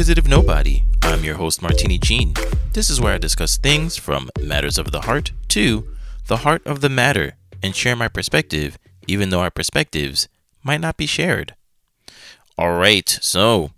[0.00, 0.82] Inquisitive Nobody.
[1.02, 2.32] I'm your host, Martini Jean.
[2.72, 5.88] This is where I discuss things from matters of the heart to
[6.26, 10.26] the heart of the matter and share my perspective, even though our perspectives
[10.62, 11.54] might not be shared.
[12.56, 13.72] All right, so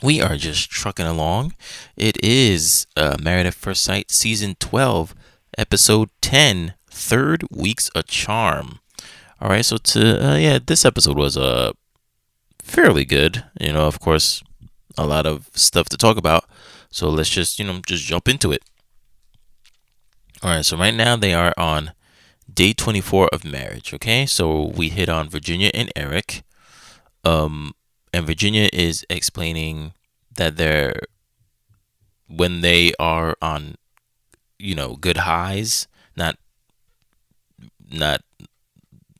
[0.00, 1.54] we are just trucking along.
[1.96, 5.12] It is uh, Married at First Sight, Season 12,
[5.58, 8.78] Episode 10, Third Week's a Charm.
[9.40, 11.72] All right, so to, uh, yeah, this episode was uh,
[12.62, 13.42] fairly good.
[13.60, 14.40] You know, of course,
[14.96, 16.44] a lot of stuff to talk about.
[16.90, 18.62] So let's just, you know, just jump into it.
[20.42, 21.92] All right, so right now they are on
[22.52, 24.26] day 24 of marriage, okay?
[24.26, 26.42] So we hit on Virginia and Erik.
[27.24, 27.72] Um
[28.12, 29.92] and Virginia is explaining
[30.36, 31.00] that they're
[32.28, 33.76] when they are on
[34.58, 36.38] you know, good highs, not
[37.90, 38.22] not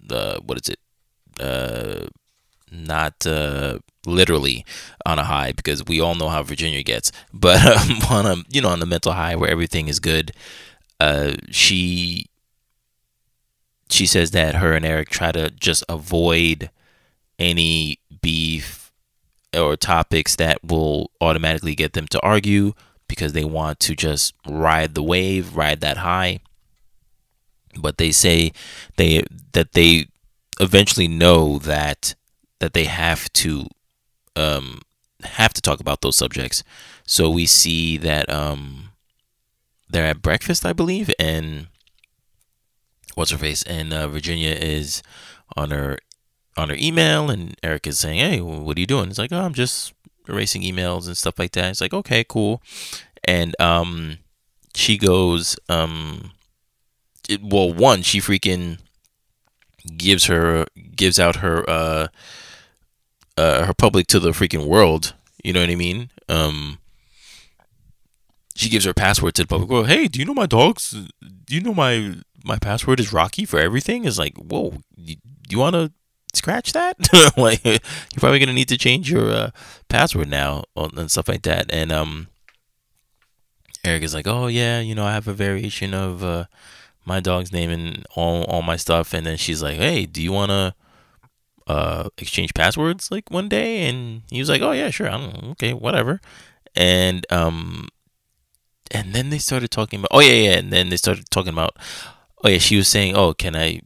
[0.00, 0.78] the what is it?
[1.40, 2.06] Uh
[2.70, 4.64] not uh literally
[5.06, 8.60] on a high because we all know how Virginia gets, but um, on a you
[8.60, 10.32] know on the mental high where everything is good.
[11.00, 12.26] Uh, she
[13.90, 16.70] she says that her and Erik try to just avoid
[17.38, 18.92] any beef
[19.56, 22.72] or topics that will automatically get them to argue
[23.08, 26.40] because they want to just ride the wave, ride that high.
[27.76, 28.52] But they say
[28.96, 30.06] they that they
[30.60, 32.14] eventually know that
[32.60, 33.66] that they have to
[34.36, 34.82] um,
[35.22, 36.62] have to talk about those subjects.
[37.06, 38.90] So we see that um,
[39.88, 41.68] they're at breakfast, I believe, and
[43.14, 45.02] what's her face, and uh, Virginia is
[45.56, 45.98] on her
[46.56, 49.42] on her email, and Erik is saying, "Hey, what are you doing?" It's like, "Oh,
[49.42, 49.92] I'm just
[50.28, 52.62] erasing emails and stuff like that." It's like, "Okay, cool,"
[53.24, 54.18] and um,
[54.74, 56.32] she goes, um,
[57.28, 58.78] it, well, one, she freaking
[59.96, 60.66] gives her
[60.96, 62.08] gives out her uh
[63.36, 65.14] uh, her public to the freaking world.
[65.42, 66.10] You know what I mean?
[66.28, 66.78] Um,
[68.54, 69.88] she gives her password to the public world.
[69.88, 70.90] Hey, do you know my dogs?
[70.90, 74.04] Do you know my my password is Rocky for everything?
[74.04, 75.16] Is like, whoa, you,
[75.48, 75.92] you want to
[76.34, 76.96] scratch that?
[77.36, 77.80] like, you're
[78.18, 79.50] probably gonna need to change your uh,
[79.88, 81.66] password now and stuff like that.
[81.70, 82.28] And um,
[83.84, 86.44] Erik is like, oh yeah, you know, I have a variation of uh,
[87.04, 89.12] my dog's name and all all my stuff.
[89.12, 90.74] And then she's like, hey, do you wanna
[91.66, 95.72] uh, exchange passwords like one day, and he was like, "Oh yeah, sure, I'm okay,
[95.72, 96.20] whatever."
[96.76, 97.88] And um,
[98.90, 101.76] and then they started talking about, oh yeah, yeah, and then they started talking about,
[102.42, 103.80] oh yeah, she was saying, "Oh, can I?"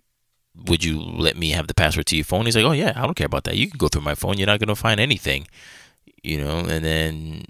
[0.66, 2.46] Would you let me have the password to your phone?
[2.46, 3.56] He's like, "Oh yeah, I don't care about that.
[3.56, 4.38] You can go through my phone.
[4.38, 5.46] You're not gonna find anything,
[6.22, 7.44] you know." And then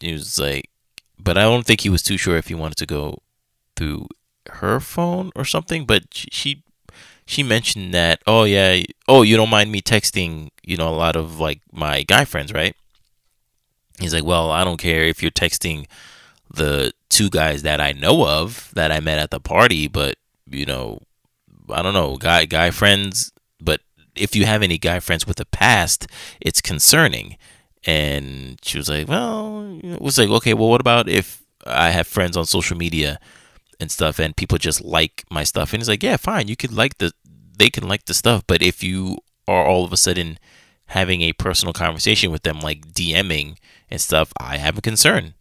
[0.00, 0.70] he was like,
[1.22, 3.18] but I don't think he was too sure if he wanted to go
[3.76, 4.08] through
[4.50, 5.86] her phone or something.
[5.86, 6.64] But she
[7.26, 11.16] she mentioned that, oh yeah, oh you don't mind me texting, you know, a lot
[11.16, 12.74] of like my guy friends, right?
[14.00, 15.86] He's like, well, I don't care if you're texting
[16.52, 20.16] the two guys that I know of that I met at the party, but
[20.50, 21.00] you know,
[21.70, 23.80] I don't know, guy guy friends, but
[24.14, 26.06] if you have any guy friends with a past,
[26.40, 27.36] it's concerning.
[27.84, 32.06] And she was like, well, it was like, okay, well, what about if I have
[32.06, 33.18] friends on social media
[33.82, 36.72] and stuff and people just like my stuff and it's like yeah fine you could
[36.72, 37.12] like the
[37.58, 40.38] they can like the stuff but if you are all of a sudden
[40.86, 43.56] having a personal conversation with them like dming
[43.90, 45.34] and stuff i have a concern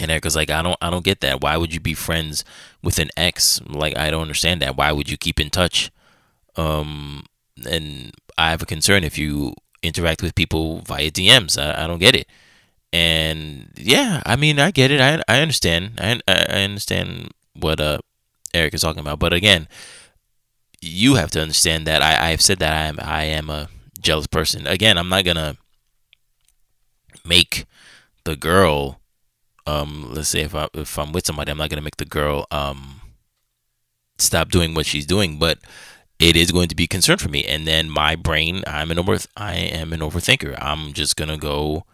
[0.00, 1.40] and Erica's like, I don't, I don't get that.
[1.40, 2.44] Why would you be friends
[2.82, 3.60] with an ex?
[3.62, 4.76] Like, I don't understand that.
[4.76, 5.90] Why would you keep in touch?
[6.56, 7.24] Um,
[7.68, 11.60] and I have a concern if you interact with people via DMs.
[11.60, 12.26] I, I don't get it.
[12.94, 15.00] And yeah, I mean, I get it.
[15.00, 15.98] I I understand.
[15.98, 17.98] I I understand what uh
[18.54, 19.18] Erik is talking about.
[19.18, 19.66] But again,
[20.80, 23.68] you have to understand that I I have said that I am I am a
[24.00, 24.66] jealous person.
[24.66, 25.56] Again, I'm not gonna
[27.24, 27.66] make
[28.24, 29.00] the girl
[29.66, 32.46] um let's say if I if I'm with somebody, I'm not gonna make the girl
[32.50, 33.00] um
[34.18, 35.58] stop doing what she's doing, but
[36.18, 37.44] it is going to be concern for me.
[37.44, 40.56] And then my brain, I'm an over I am an overthinker.
[40.62, 41.84] I'm just gonna go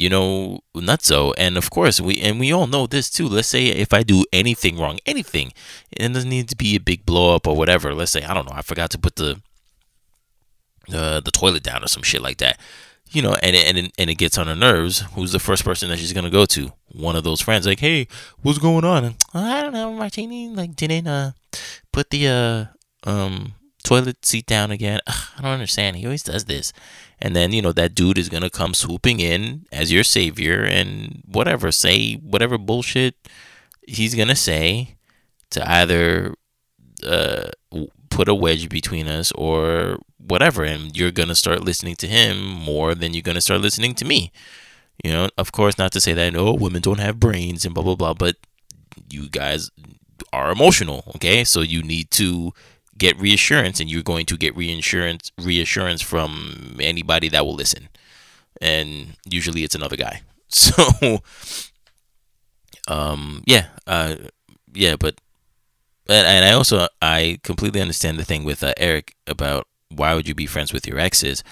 [0.00, 1.32] you know, nutso.
[1.36, 3.28] And of course, we and we all know this too.
[3.28, 5.52] Let's say if I do anything wrong, anything,
[5.96, 7.94] and it doesn't need to be a big blow up or whatever.
[7.94, 9.40] Let's say I don't know, I forgot to put the
[10.92, 12.58] uh, the toilet down or some shit like that.
[13.10, 15.04] You know, and it, and and it gets on her nerves.
[15.14, 16.72] Who's the first person that she's gonna go to?
[16.88, 18.08] One of those friends, like, hey,
[18.42, 19.04] what's going on?
[19.04, 21.32] And, I don't know, Martini, like didn't uh
[21.92, 22.28] put the
[23.06, 23.54] uh um
[23.84, 25.00] toilet seat down again.
[25.06, 25.96] Ugh, I don't understand.
[25.96, 26.72] He always does this.
[27.20, 31.22] And then, you know, that dude is to come swooping in as your savior and
[31.26, 33.14] whatever, say whatever bullshit
[33.86, 34.96] he's to say
[35.50, 36.34] to either
[37.06, 37.50] uh,
[38.10, 40.64] put a wedge between us or whatever.
[40.64, 44.32] And you're to start listening to him more than you're to start listening to me.
[45.04, 47.84] You know of course not to say that no women don't have brains and blah
[47.84, 48.36] blah blah but
[49.10, 49.70] you guys
[50.32, 51.44] are emotional okay?
[51.44, 52.54] So you need to
[52.98, 57.88] get reassurance and you're going to get reassurance reassurance from anybody that will listen
[58.60, 61.20] and usually it's another guy so
[62.88, 64.14] um yeah uh
[64.72, 65.20] yeah but
[66.08, 70.28] and, and I also I completely understand the thing with uh, Erik about why would
[70.28, 71.42] you be friends with your exes.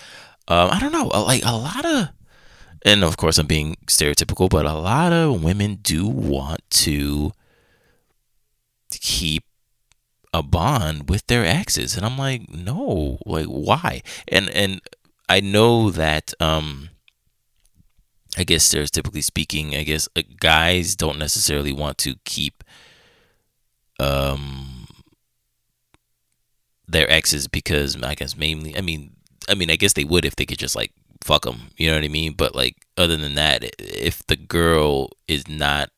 [0.49, 2.09] Um, I don't know, uh, like a lot of,
[2.85, 7.33] and of course I'm being stereotypical, but a lot of women do want to
[8.91, 9.45] keep
[10.35, 14.03] a bond with their exes, and I'm like, no, like why?
[14.27, 14.81] And and
[15.29, 16.91] I know that um,
[18.37, 22.65] I guess stereotypically speaking, I guess uh, guys don't necessarily want to keep
[24.01, 24.89] um
[26.89, 29.13] their exes because I guess mainly I mean
[29.49, 30.93] I mean I guess they would if they could just like
[31.23, 35.11] fuck them you know what I mean but like other than that if the girl
[35.29, 35.91] is not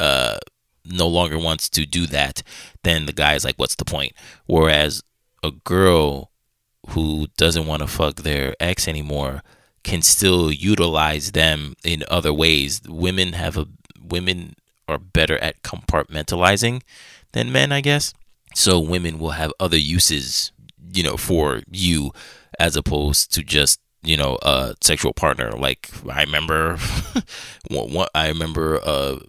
[0.00, 0.38] uh
[0.84, 2.42] no longer wants to do that
[2.82, 4.12] then the guy is like what's the point
[4.46, 5.02] whereas
[5.42, 6.30] a girl
[6.90, 9.42] who doesn't want to fuck their ex anymore
[9.84, 13.66] can still utilize them in other ways women have a
[14.00, 14.54] women
[14.88, 16.82] are better at compartmentalizing
[17.32, 18.12] than men, I guess.
[18.54, 20.52] So women will have other uses,
[20.92, 22.12] you know, for you
[22.58, 25.52] as opposed to just you know a sexual partner.
[25.52, 26.76] Like I remember,
[28.14, 29.20] I remember uh,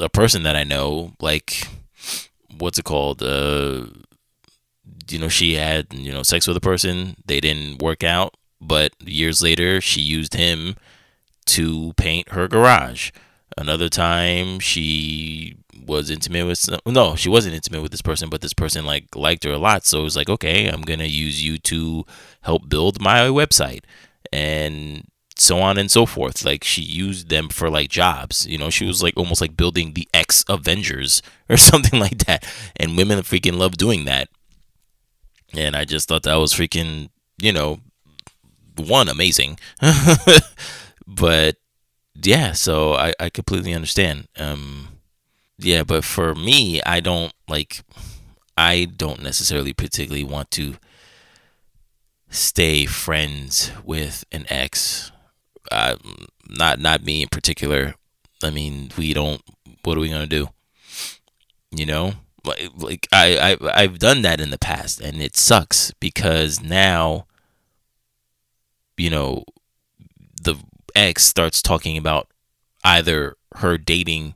[0.00, 1.66] a person that I know, like
[2.58, 3.22] what's it called?
[3.22, 3.86] Uh,
[5.08, 7.16] you know, she had you know sex with a person.
[7.26, 10.76] They didn't work out, but years later, she used him
[11.46, 13.10] to paint her garage.
[13.56, 15.56] Another time she
[15.86, 19.14] was intimate with some, no, she wasn't intimate with this person, but this person like
[19.14, 19.84] liked her a lot.
[19.84, 22.04] So it was like, okay, I'm gonna use you to
[22.42, 23.84] help build my website
[24.32, 26.44] and so on and so forth.
[26.44, 28.46] Like she used them for like jobs.
[28.46, 32.44] You know, she was like almost like building the X Avengers or something like that.
[32.76, 34.28] And women freaking love doing that.
[35.56, 37.80] And I just thought that was freaking, you know,
[38.76, 39.58] one amazing.
[41.06, 41.56] but
[42.22, 44.28] yeah, so I, I completely understand.
[44.36, 44.88] Um,
[45.58, 47.82] yeah, but for me, I don't like,
[48.56, 50.76] I don't necessarily particularly want to
[52.28, 55.12] stay friends with an ex.
[55.70, 55.96] Uh,
[56.48, 57.94] not not me in particular.
[58.42, 59.42] I mean, we don't.
[59.82, 60.48] What are we gonna do?
[61.70, 62.12] You know,
[62.44, 67.26] like like I I I've done that in the past, and it sucks because now,
[68.96, 69.44] you know,
[70.42, 70.56] the
[70.94, 72.28] ex starts talking about
[72.84, 74.34] either her dating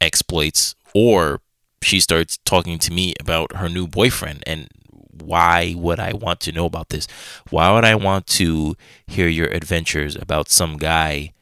[0.00, 1.40] exploits or
[1.82, 4.68] she starts talking to me about her new boyfriend and
[5.22, 7.06] why would I want to know about this?
[7.50, 8.76] Why would I want to
[9.06, 11.32] hear your adventures about some guy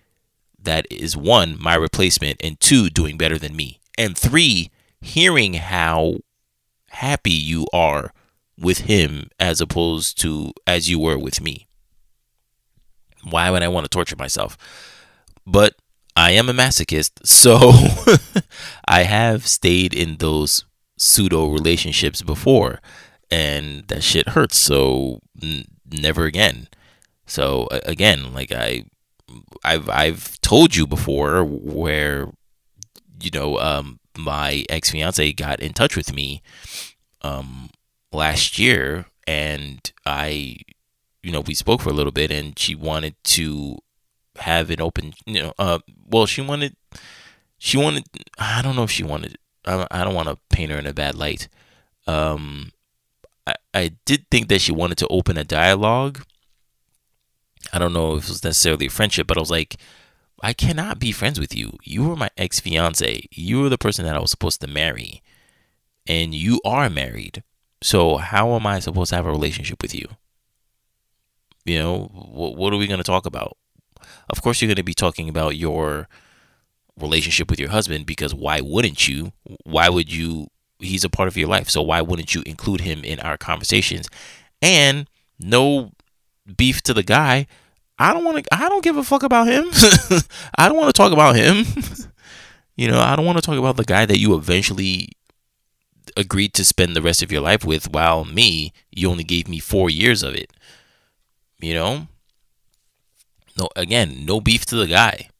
[0.62, 4.70] that is one, my replacement, and two, doing better than me, and three,
[5.00, 6.18] hearing how
[6.90, 8.12] happy you are
[8.58, 11.66] with him as opposed to as you were with me?
[13.22, 14.56] Why would I want to torture myself?
[15.46, 15.74] But
[16.16, 17.72] I am a masochist, so
[18.88, 20.64] I have stayed in those
[20.96, 22.80] pseudo relationships before,
[23.30, 24.56] and that shit hurts.
[24.56, 26.68] So n- never again.
[27.26, 28.84] So again, like I,
[29.64, 32.28] I've I've told you before where,
[33.20, 36.42] you know, um, my ex fiance got in touch with me,
[37.22, 37.70] um,
[38.12, 40.58] last year, and I
[41.26, 43.76] you know, we spoke for a little bit and she wanted to
[44.36, 46.76] have an open, you know, uh, well, she wanted,
[47.58, 48.04] she wanted,
[48.38, 50.94] I don't know if she wanted, I, I don't want to paint her in a
[50.94, 51.48] bad light.
[52.06, 52.70] Um,
[53.46, 56.24] I, I did think that she wanted to open a dialogue.
[57.72, 59.76] I don't know if it was necessarily a friendship, but I was like,
[60.42, 61.78] I cannot be friends with you.
[61.82, 63.26] You were my ex fiance.
[63.30, 65.22] You were the person that I was supposed to marry.
[66.06, 67.42] And you are married.
[67.82, 70.06] So how am I supposed to have a relationship with you?
[71.64, 73.56] You know, what, what are we going to talk about?
[74.28, 76.08] Of course, you're going to be talking about your
[76.98, 79.32] relationship with your husband because why wouldn't you?
[79.64, 80.48] Why would you?
[80.78, 81.70] He's a part of your life.
[81.70, 84.08] So why wouldn't you include him in our conversations?
[84.60, 85.92] And no
[86.56, 87.46] beef to the guy.
[87.98, 89.70] I don't want to, I don't give a fuck about him.
[90.58, 91.64] I don't want to talk about him.
[92.76, 95.08] you know, I don't want to talk about the guy that you eventually
[96.16, 99.58] agreed to spend the rest of your life with while me, you only gave me
[99.58, 100.52] four years of it.
[101.58, 102.08] You know?
[103.58, 105.30] No again, no beef to the guy.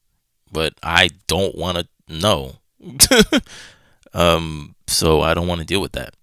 [0.50, 2.56] But I don't want to know.
[4.16, 6.14] um so I don't want to deal with that.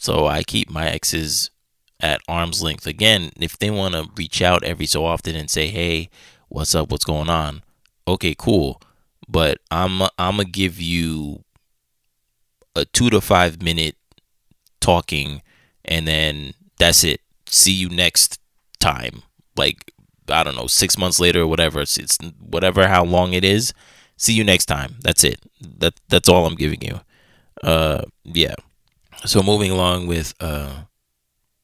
[0.00, 1.50] So I keep my exes
[2.00, 2.86] at arm's length.
[2.86, 6.10] Again, if they want to reach out every so often and say, "Hey,
[6.48, 6.90] what's up?
[6.90, 7.62] What's going on?"
[8.08, 8.80] Okay, cool.
[9.28, 11.44] But I'm I'm gonna give you
[12.74, 13.96] a two to five minute
[14.80, 15.42] talking,
[15.84, 17.20] and then that's it.
[17.46, 18.38] See you next
[18.80, 19.22] time.
[19.56, 19.92] Like
[20.28, 21.80] I don't know, six months later or whatever.
[21.80, 23.72] It's, it's whatever how long it is.
[24.16, 24.96] See you next time.
[25.02, 25.40] That's it.
[25.60, 27.00] That that's all I'm giving you.
[27.62, 28.54] Uh, yeah.
[29.24, 30.84] So moving along with uh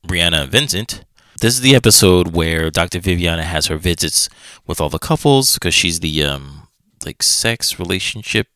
[0.06, 1.04] Briana and Vincent.
[1.40, 3.00] This is the episode where Dr.
[3.00, 4.28] Viviana has her visits
[4.66, 6.68] with all the couples because she's the um
[7.04, 8.48] like sex relationship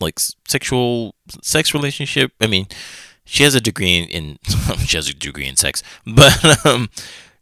[0.00, 2.32] like sexual sex relationship.
[2.40, 2.66] I mean,
[3.24, 4.38] she has a degree in, in
[4.86, 6.90] she has a degree in sex, but um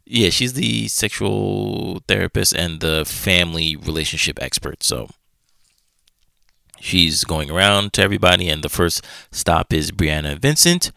[0.05, 4.83] yeah, she's the sexual therapist and the family relationship expert.
[4.83, 5.09] So
[6.81, 10.91] she's going around to everybody and the first stop is Briana Vincent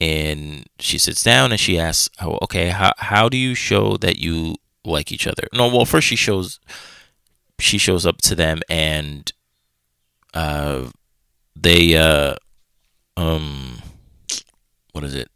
[0.00, 4.18] and she sits down and she asks, oh, "Okay, how how do you show that
[4.18, 6.60] you like each other?" No, well, first she shows
[7.58, 9.32] she shows up to them and
[10.34, 10.90] uh
[11.56, 12.36] they uh
[13.16, 13.78] um
[14.92, 15.28] what is it?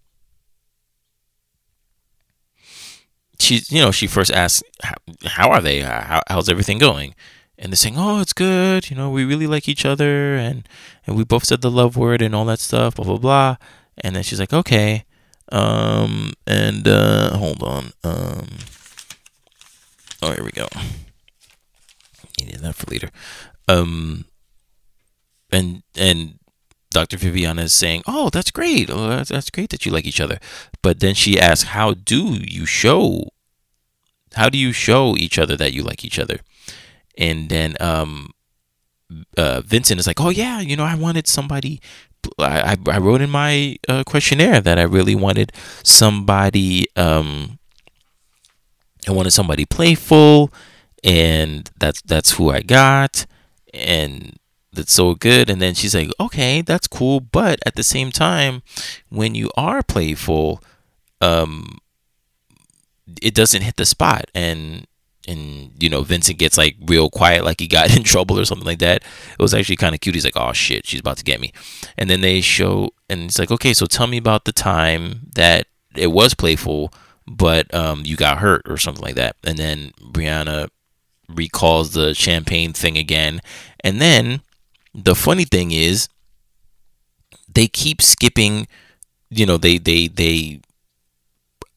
[3.41, 4.95] She you know she first asks, "How,
[5.27, 5.81] how are they?
[5.81, 7.15] How, how's everything going?"
[7.63, 8.91] And they're saying, "Oh, it's good.
[8.91, 10.69] You know, we really like each other, and
[11.07, 13.57] and we both said the love word and all that stuff." Blah blah blah.
[13.99, 15.05] And then she's like, okay.
[15.51, 17.93] Um, and uh, hold on.
[18.03, 18.47] Um,
[20.23, 20.67] oh, here we go.
[22.41, 23.11] Needed that for later.
[23.69, 24.25] Um,
[25.53, 26.41] and and
[26.91, 27.17] Dr.
[27.17, 28.91] Viviana is saying, "Oh, that's great.
[28.91, 30.39] Oh, that's, that's great that you like each other."
[30.83, 33.29] But then she asks, "How do you show?
[34.35, 36.41] How do you show each other that you like each other?"
[37.19, 38.31] And then um,
[39.37, 41.81] uh, Vincent is like, "Oh yeah, you know, I wanted somebody
[42.39, 45.53] I, I wrote in my uh, questionnaire that I really wanted
[45.83, 47.59] somebody um
[49.09, 50.53] I wanted somebody playful
[51.03, 53.27] and that's that's who I got
[53.75, 54.37] and
[54.73, 55.51] that's so good.
[55.51, 58.63] And then she's like okay that's cool but at the same time
[59.09, 60.63] when you are playful
[61.21, 61.79] um
[63.21, 64.27] it doesn't hit the spot.
[64.35, 64.87] And
[65.29, 68.67] and you know Vincent gets like real quiet, like he got in trouble or something
[68.67, 69.03] like that.
[69.03, 70.15] It was actually kind of cute.
[70.15, 71.53] He's like, "Oh shit, she's about to get me,"
[71.97, 75.67] and then they show, and it's like, "Okay, so tell me about the time that
[75.97, 76.93] it was playful,
[77.27, 80.69] but um, you got hurt or something like that." And then Briana
[81.29, 83.41] recalls the champagne thing again,
[83.83, 84.41] and then
[84.95, 86.09] the funny thing is,
[87.53, 88.67] they keep skipping.
[89.31, 90.61] You know, they they they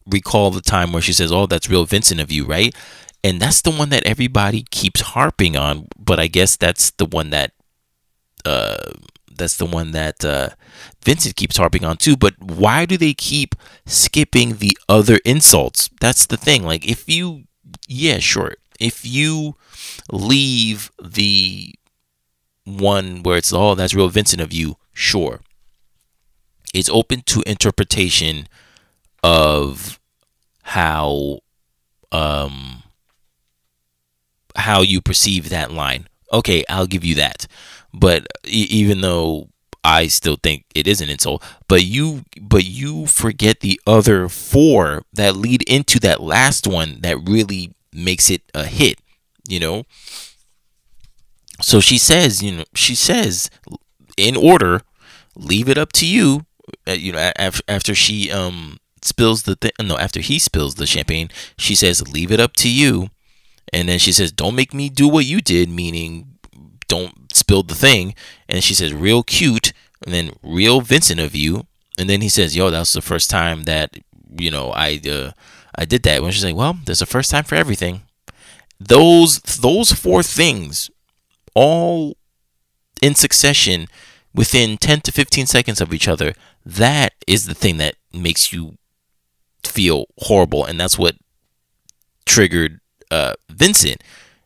[0.06, 2.74] recall the time where she says, "Oh, that's real Vincent of you, right?"
[3.26, 7.32] And that's the one that everybody keeps harping on but i guess that's the one
[7.32, 7.52] that
[8.46, 8.92] uh
[9.38, 10.50] that's the one that uh
[11.04, 13.56] vincent keeps harping on too but why do they keep
[13.86, 15.90] skipping the other insults?
[16.00, 17.44] That's the thing like if you
[17.88, 19.56] yeah sure if you
[20.12, 21.74] leave the
[22.66, 25.42] one where it's oh that's real vincent of you sure.
[26.74, 28.48] It's open to interpretation
[29.24, 30.00] of
[30.64, 31.40] how
[32.12, 32.84] um
[34.56, 36.08] how you perceive that line.
[36.32, 37.48] Okay, I'll give you that.
[37.94, 39.50] But even though
[39.84, 45.04] I still think it is an insult, but you but you forget the other four
[45.14, 49.00] that lead into that last one that really makes it a hit,
[49.48, 49.84] you know?
[51.62, 53.50] So she says, you know, she says
[54.18, 54.82] in order,
[55.36, 56.46] leave it up to you,
[56.88, 60.88] uh, you know, after, after she um spills the thing, no, after he spills the
[60.88, 63.10] champagne, she says, leave it up to you
[63.74, 66.38] and then she says, Don't make me do what you did, meaning
[66.88, 68.16] don't spill the thing.
[68.48, 69.74] And she says, Real cute.
[70.06, 71.66] And then, real Vincent of you.
[71.98, 73.98] And then he says, Yo, that was the first time that,
[74.38, 75.32] you know, I, uh,
[75.76, 76.22] I did that.
[76.22, 78.02] When she's like, Well, there's a first time for everything.
[78.80, 80.92] Those, those four things,
[81.54, 82.18] all
[83.02, 83.88] in succession
[84.34, 86.34] within 10 to 15 seconds of each other,
[86.66, 88.78] that is the thing that makes you
[89.64, 90.66] feel horrible.
[90.66, 91.16] And that's what
[92.26, 92.80] triggered
[93.16, 94.04] uh, Vincent,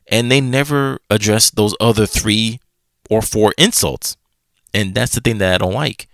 [0.08, 2.60] and they never address those other three
[3.10, 4.16] or four insults,
[4.74, 6.08] and that's the thing that I don't like.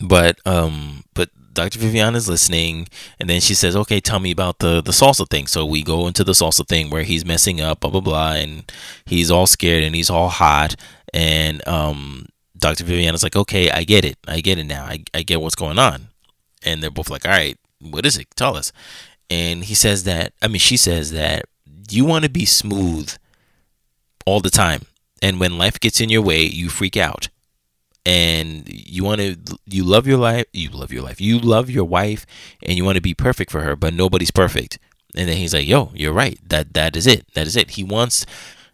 [0.00, 1.78] But um, but Dr.
[1.78, 5.46] Viviana is listening, and then she says, "Okay, tell me about the the salsa thing."
[5.46, 8.70] So we go into the salsa thing where he's messing up, blah blah blah, and
[9.06, 10.76] he's all scared and he's all hot,
[11.14, 12.26] and um,
[12.58, 12.84] Dr.
[12.84, 15.54] Vivian is like, "Okay, I get it, I get it now, I I get what's
[15.54, 16.08] going on,"
[16.64, 18.28] and they're both like, "All right, what is it?
[18.36, 18.72] Tell us."
[19.30, 21.44] And he says that I mean she says that
[21.90, 23.14] you want to be smooth
[24.24, 24.82] all the time
[25.22, 27.28] and when life gets in your way you freak out
[28.06, 31.84] and you want to you love your life, you love your life, you love your
[31.84, 32.24] wife,
[32.62, 34.78] and you want to be perfect for her, but nobody's perfect.
[35.16, 36.38] And then he's like, "Yo, you're right.
[36.48, 37.26] That that is it.
[37.34, 38.24] That is it." He wants,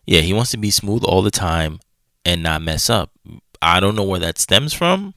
[0.07, 1.81] yeah, he wants to be smooth all the time
[2.27, 3.11] and not mess up.
[3.63, 5.15] I don't know where that stems from.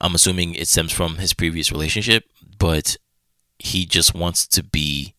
[0.00, 2.24] I'm assuming it stems from his previous relationship,
[2.58, 2.96] but
[3.62, 5.14] he just wants to be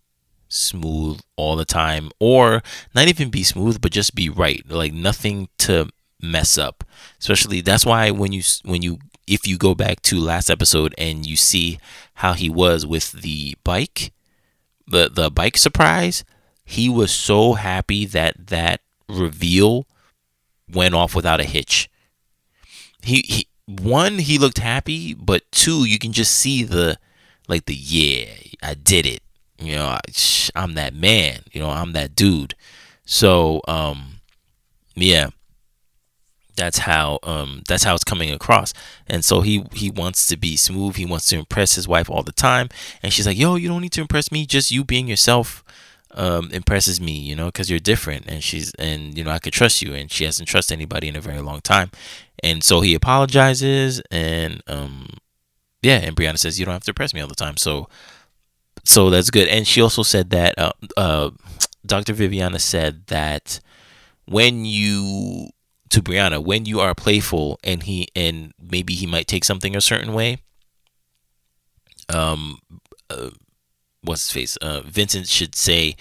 [0.50, 2.62] smooth all the time or
[2.94, 5.90] not even be smooth but just be right like nothing to
[6.22, 6.84] mess up.
[7.20, 11.26] Especially that's why when you when you if you go back to last episode and
[11.26, 11.80] you see
[12.16, 14.12] how he was with the bike
[14.86, 16.26] the the bike surprise
[16.66, 19.86] he was so happy that that reveal
[20.72, 21.90] went off without a hitch.
[23.02, 26.98] He, he one he looked happy but two you can just see the
[27.48, 28.26] like the yeah
[28.62, 29.22] i did it
[29.64, 30.00] you know, I,
[30.56, 31.40] I'm that man.
[31.52, 32.56] You know, I'm that dude.
[33.06, 34.20] So, um,
[34.96, 35.30] yeah,
[36.56, 38.74] that's how um that's how it's coming across.
[39.08, 40.96] And so he he wants to be smooth.
[40.98, 42.70] He wants to impress his wife all the time.
[43.02, 44.46] And she's like, "Yo, you don't need to impress me.
[44.46, 45.64] Just you being yourself."
[46.16, 49.54] um, impresses me, you know, because you're different, and she's and you know I could
[49.54, 51.90] trust you, and she hasn't trusted anybody in a very long time,
[52.44, 55.08] and so he apologizes, and um,
[55.84, 57.88] yeah, and Briana says you don't have to press me all the time, so
[58.84, 59.48] so that's good.
[59.48, 61.32] And she also said that uh, uh,
[61.86, 62.14] Dr.
[62.14, 63.60] Viviana said that
[64.26, 65.50] when you
[65.90, 69.82] to Brianna, when you are playful and he and maybe he might take something a
[69.82, 70.38] certain way.
[72.10, 72.60] Um,
[73.10, 73.30] uh,
[74.02, 74.58] what's his face?
[74.58, 75.96] Uh, Vincent should say,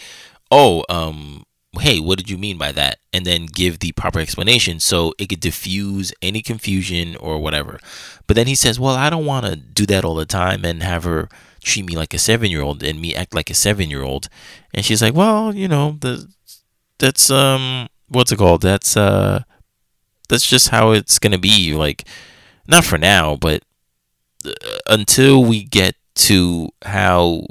[0.50, 1.44] "Oh, um,
[1.80, 5.28] hey, what did you mean by that?" And then give the proper explanation so it
[5.28, 7.80] could diffuse any confusion or whatever.
[8.26, 10.82] But then he says, "Well, I don't want to do that all the time and
[10.82, 11.28] have her."
[11.62, 14.28] treat me like a seven year old and me act like a seven year old.
[14.74, 16.28] And she's like, well, you know, the
[16.98, 18.62] that's um what's it called?
[18.62, 19.42] That's uh
[20.28, 21.74] that's just how it's gonna be.
[21.74, 22.06] Like,
[22.66, 23.62] not for now, but
[24.44, 24.52] uh,
[24.86, 27.46] until we get to how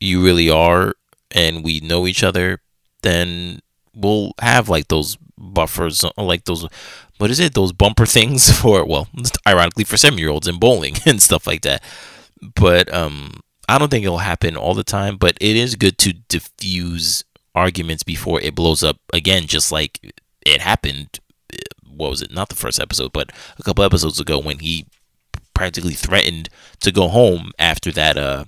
[0.00, 0.94] you really are
[1.30, 2.60] and we know each other,
[3.02, 3.60] then
[3.94, 6.66] we'll have like those buffers, like those
[7.18, 7.54] what is it?
[7.54, 9.08] Those bumper things for well,
[9.46, 11.82] ironically for seven year olds in bowling and stuff like that
[12.54, 15.16] but um, I don't think it'll happen all the time.
[15.16, 20.14] But it is good to diffuse arguments before it blows up again, just like
[20.46, 21.20] it happened.
[21.86, 22.32] What was it?
[22.32, 24.86] Not the first episode, but a couple episodes ago when he
[25.54, 26.48] practically threatened
[26.80, 28.44] to go home after that uh,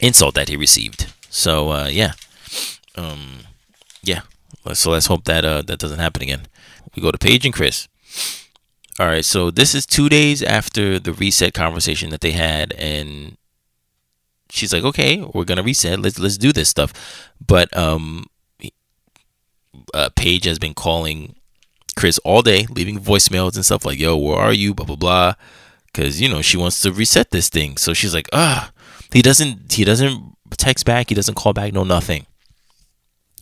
[0.00, 1.12] insult that he received.
[1.28, 2.12] So uh, yeah,
[2.96, 3.40] um,
[4.02, 4.22] yeah.
[4.72, 6.42] So let's hope that uh, that doesn't happen again.
[6.94, 7.88] We go to Paige and Chris.
[8.98, 13.36] All right, so this is two days after the reset conversation that they had, and
[14.50, 16.00] she's like, "Okay, we're gonna reset.
[16.00, 16.92] Let's let's do this stuff."
[17.44, 18.26] But um,
[19.92, 21.36] uh, Paige has been calling
[21.94, 25.34] Chris all day, leaving voicemails and stuff like, "Yo, where are you?" Blah blah blah,
[25.86, 27.76] because you know she wants to reset this thing.
[27.76, 28.72] So she's like, "Ah."
[29.12, 29.72] He doesn't.
[29.72, 31.08] He doesn't text back.
[31.08, 31.72] He doesn't call back.
[31.72, 32.26] No nothing.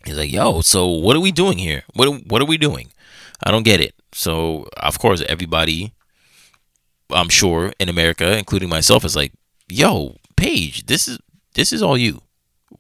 [0.07, 1.85] He's like, "Yo, so what are we doing here?
[1.95, 2.89] What what are we doing?
[3.43, 5.93] I don't get it." So of course everybody,
[7.11, 9.33] I'm sure in America, including myself, is like,
[9.69, 11.19] "Yo, Paige, this is
[11.55, 12.23] this is all you.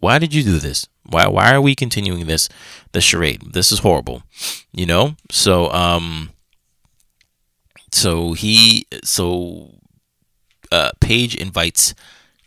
[0.00, 0.86] Why did you do this?
[1.04, 2.48] Why why are we continuing this
[2.92, 3.52] the charade?
[3.52, 4.22] This is horrible."
[4.72, 5.16] You know.
[5.30, 6.30] So um.
[7.92, 9.70] So he so
[10.72, 11.94] uh, Paige invites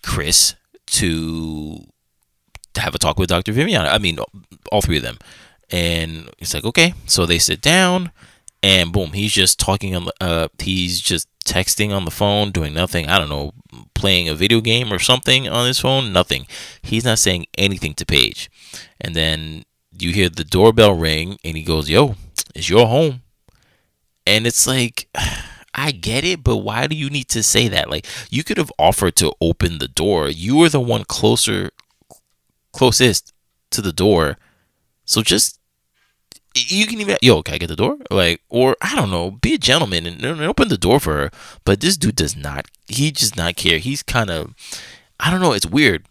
[0.03, 0.55] Chris
[0.87, 1.83] to to
[2.77, 3.51] have a talk with Dr.
[3.51, 3.89] Viviana.
[3.89, 4.19] I mean,
[4.71, 5.17] all three of them.
[5.69, 6.93] And he's like, okay.
[7.05, 8.11] So they sit down
[8.63, 12.73] and boom, he's just talking on the, uh, he's just texting on the phone, doing
[12.73, 13.07] nothing.
[13.07, 13.53] I don't know,
[13.93, 16.47] playing a video game or something on his phone, nothing.
[16.81, 18.49] He's not saying anything to Paige.
[18.99, 22.15] And then you hear the doorbell ring and he goes, Yo,
[22.55, 23.21] it's your home.
[24.25, 25.07] And it's like,
[25.79, 27.89] I get it, but why do you need to say that?
[27.89, 30.27] Like, you could have offered to open the door.
[30.27, 31.69] You were the one closer,
[32.77, 33.33] closest
[33.71, 34.37] to the door.
[35.05, 35.59] So just
[36.55, 37.97] you can even yo, can I get the door?
[38.09, 41.31] Like, or I don't know, be a gentleman and, and open the door for her.
[41.63, 42.65] But this dude does not.
[42.87, 43.77] He does not care.
[43.77, 44.53] He's kind of,
[45.19, 45.53] I don't know.
[45.53, 46.05] It's weird.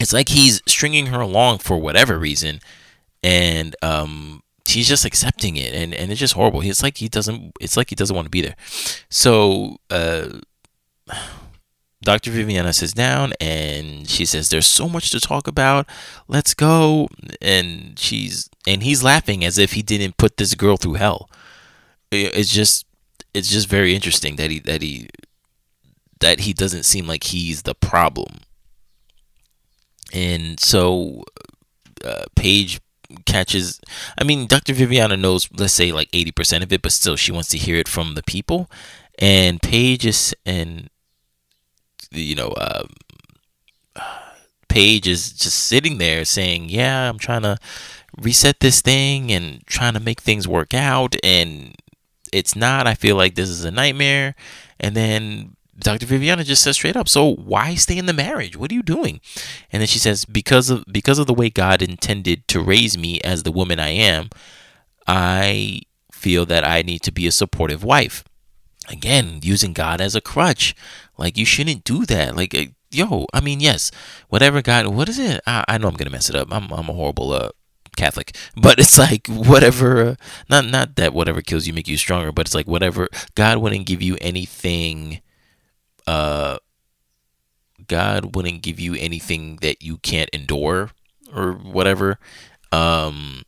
[0.00, 2.60] It's like he's stringing her along for whatever reason,
[3.22, 6.60] and um, he's just accepting it, and and it's just horrible.
[6.60, 7.52] It's like he doesn't.
[7.60, 8.56] It's like he doesn't want to be there.
[9.10, 10.38] So, uh.
[12.02, 12.30] Dr.
[12.30, 15.86] Viviana sits down and she says, There's so much to talk about.
[16.28, 17.08] Let's go.
[17.40, 21.28] And she's and he's laughing as if he didn't put this girl through hell.
[22.10, 22.86] It's just
[23.34, 25.08] it's just very interesting that he that he
[26.20, 28.38] that he doesn't seem like he's the problem.
[30.12, 31.24] And so
[32.04, 32.80] uh, Paige
[33.26, 33.80] catches
[34.18, 34.74] I mean Dr.
[34.74, 37.88] Viviana knows let's say like 80% of it but still she wants to hear it
[37.88, 38.70] from the people
[39.18, 40.90] And Paige is and
[42.10, 42.88] you know, um,
[44.68, 47.56] Paige is just sitting there saying, "Yeah, I'm trying to
[48.16, 51.74] reset this thing and trying to make things work out, and
[52.32, 52.86] it's not.
[52.86, 54.34] I feel like this is a nightmare."
[54.78, 56.06] And then Dr.
[56.06, 58.56] Viviana just says straight up, "So why stay in the marriage?
[58.56, 59.20] What are you doing?"
[59.72, 63.20] And then she says, "Because of because of the way God intended to raise me
[63.22, 64.28] as the woman I am,
[65.06, 65.80] I
[66.12, 68.22] feel that I need to be a supportive wife."
[68.88, 70.74] Again, using God as a crutch.
[71.18, 72.36] Like you shouldn't do that.
[72.36, 73.90] Like uh, yo, I mean, yes,
[74.28, 75.40] whatever God, what is it?
[75.46, 76.48] I, I know I'm gonna mess it up.
[76.50, 77.50] I'm I'm a horrible uh
[77.96, 80.00] Catholic, but it's like whatever.
[80.10, 80.14] Uh,
[80.48, 83.86] not not that whatever kills you make you stronger, but it's like whatever God wouldn't
[83.86, 85.20] give you anything.
[86.06, 86.58] Uh,
[87.86, 90.90] God wouldn't give you anything that you can't endure
[91.34, 92.18] or whatever.
[92.72, 93.42] Um,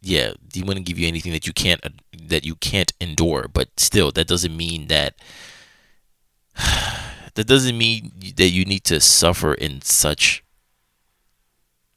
[0.00, 1.90] yeah, He wouldn't give you anything that you can't uh,
[2.22, 3.48] that you can't endure.
[3.52, 5.14] But still, that doesn't mean that
[7.34, 10.44] that doesn't mean that you need to suffer in such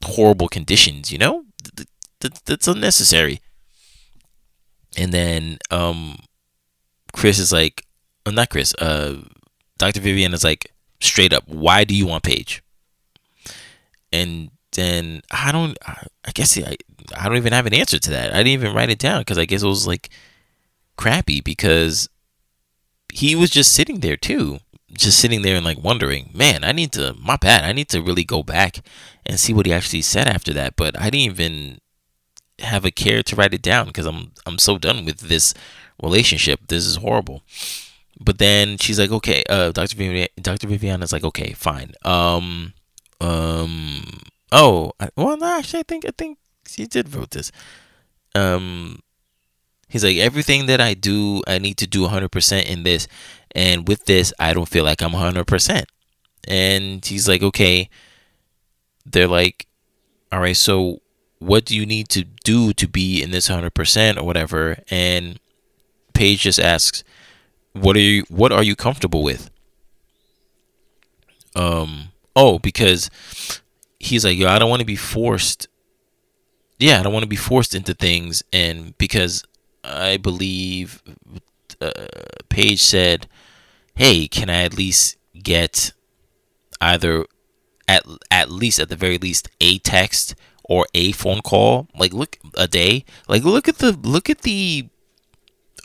[0.04, 1.12] horrible conditions.
[1.12, 1.46] You know,
[2.20, 3.42] that's unnecessary.
[4.98, 6.18] And then um,
[7.14, 7.86] Chris is like,
[8.26, 8.74] oh, not Chris.
[8.76, 9.24] Uh,
[9.78, 10.02] Dr.
[10.02, 12.64] Vivian is like, straight up, why do you want Paige?
[14.12, 15.78] And then I don't.
[15.86, 16.76] I guess I
[17.16, 18.34] I don't even have an answer to that.
[18.34, 20.10] I didn't even write it down because I guess it was like
[20.98, 22.10] crappy because
[23.14, 24.60] he was just sitting there too,
[24.92, 27.64] just sitting there and like wondering, man, I need to my bad.
[27.64, 28.80] I need to really go back
[29.26, 30.76] and see what he actually said after that.
[30.76, 31.80] But I didn't even
[32.60, 35.54] have a care to write it down because I'm I'm so done with this
[36.02, 36.68] relationship.
[36.68, 37.44] This is horrible.
[38.20, 39.96] But then she's like, okay, uh, Dr.
[39.96, 40.68] Vivian, Dr.
[40.68, 41.94] Viviana's like, okay, fine.
[42.04, 42.74] Um,
[43.22, 44.04] um,
[44.52, 47.52] oh, well, no, actually, I think, I think she did wrote this.
[48.36, 49.00] Um,
[49.90, 53.08] he's like everything that I do, I need to do 100% in this,
[53.54, 55.86] and with this, I don't feel like I'm 100%.
[56.48, 57.90] And he's like, okay.
[59.06, 59.68] They're like,
[60.32, 61.02] all right, so
[61.40, 64.78] what do you need to do to be in this 100% or whatever?
[64.90, 65.40] And
[66.14, 67.04] Paige just asks,
[67.74, 69.50] what are you what are you comfortable with?
[71.56, 73.10] Um, oh, because
[74.00, 75.68] he's like, yo, I don't want to be forced
[76.80, 79.44] yeah, I don't want to be forced into things, and because
[79.84, 81.02] I believe
[81.82, 81.92] uh,
[82.50, 83.28] Paige said,
[83.96, 85.94] "Hey, can I at least get
[86.82, 87.26] either
[87.88, 91.88] at at least at the very least a text or a phone call?
[91.98, 93.06] Like look a day.
[93.28, 94.90] Like look at the look at the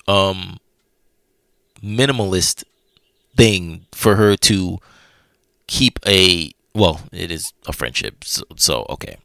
[0.06, 0.58] um
[1.82, 2.64] minimalist
[3.36, 4.78] thing for her to
[5.66, 8.24] keep a well, it is a friendship.
[8.24, 9.18] So, so okay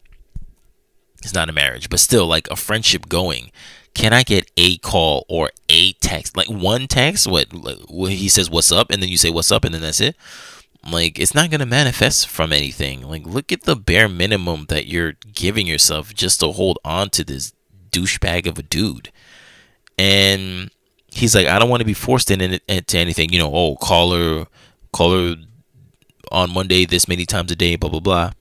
[1.24, 3.52] it's not a marriage, but still like a friendship going.
[3.93, 6.38] Can I get a call or a text?
[6.38, 7.78] Like one text, what like,
[8.12, 10.15] he says what's up and then you say what's up and then that's it.
[10.89, 13.02] Like it's not to manifest from anything.
[13.02, 17.23] Like look at the bare minimum that you're giving yourself just to hold on to
[17.23, 17.54] this
[17.91, 19.12] douchebag of a dude.
[19.97, 20.71] And
[21.12, 23.34] he's like, I don't want to be forced into anything.
[23.34, 24.45] You know, oh, call her,
[24.93, 25.36] call her
[26.32, 28.32] on Monday this many times a day, blah blah blah.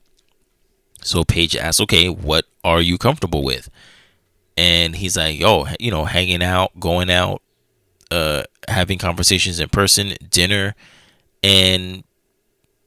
[1.03, 3.69] So Paige asks, okay, what are you comfortable with?
[4.59, 7.43] And he's like, yo, you know, hanging out, going out,
[8.11, 10.75] uh, having conversations in person, dinner.
[11.45, 12.03] And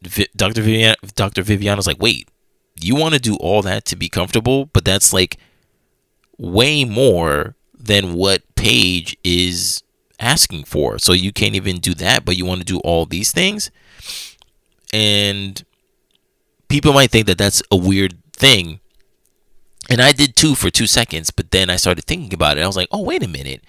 [0.02, 0.64] v- Dr.
[0.64, 1.44] Vivian, Dr.
[1.44, 2.28] Viviana's like, wait,
[2.82, 4.66] you want to do all that to be comfortable?
[4.66, 5.38] But that's like
[6.38, 9.82] way more than what Paige is
[10.20, 11.00] asking for.
[11.00, 13.72] So you can't even do that, but you want to do all these things?
[14.92, 15.64] And
[16.68, 18.81] people might think that that's a weird thing.
[19.92, 22.62] And I did too for two seconds, but then I started thinking about it.
[22.62, 23.62] I was like, oh, wait a minute.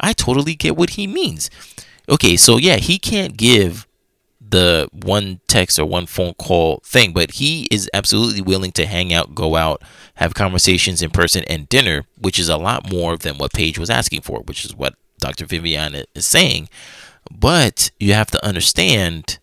[0.00, 1.48] I totally get what he means.
[2.08, 3.86] Okay, so yeah, he can't give
[4.40, 9.12] the one text or one phone call thing, but he is absolutely willing to hang
[9.12, 9.80] out, go out,
[10.14, 13.90] have conversations in person, and dinner, which is a lot more than what Paige was
[13.90, 15.46] asking for, which is what Dr.
[15.46, 16.68] Viviana is saying.
[17.30, 19.38] But you have to understand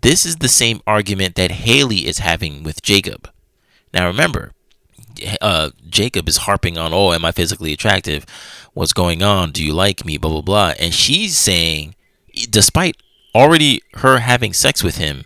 [0.00, 3.30] this is the same argument that Haley is having with Jacob.
[3.94, 4.52] Now remember,
[5.40, 8.24] uh, Jacob is harping on, "Oh, am I physically attractive?
[8.72, 9.52] What's going on?
[9.52, 10.16] Do you like me?
[10.18, 11.94] Blah blah blah." And she's saying,
[12.50, 12.96] despite
[13.34, 15.24] already her having sex with him,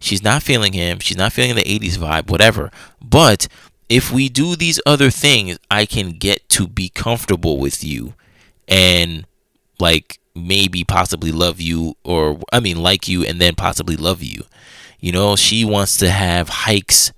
[0.00, 0.98] she's not feeling him.
[1.00, 2.70] She's not feeling the '80s vibe, whatever.
[3.02, 3.48] But
[3.88, 8.14] if we do these other things, I can get to be comfortable with you,
[8.68, 9.26] and
[9.78, 14.44] like maybe possibly love you or I mean like you and then possibly love you.
[15.00, 17.12] You know, she wants to have hikes.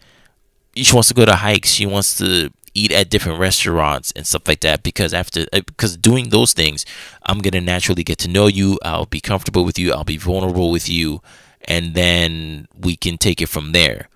[0.85, 1.71] She wants to go to hikes.
[1.71, 5.97] She wants to eat at different restaurants and stuff like that because after uh, because
[5.97, 6.85] doing those things
[7.29, 8.79] I'm to naturally get to know you.
[8.83, 9.93] I'll be comfortable with you.
[9.93, 11.21] I'll be vulnerable with you.
[11.67, 14.09] And then we can take it from there.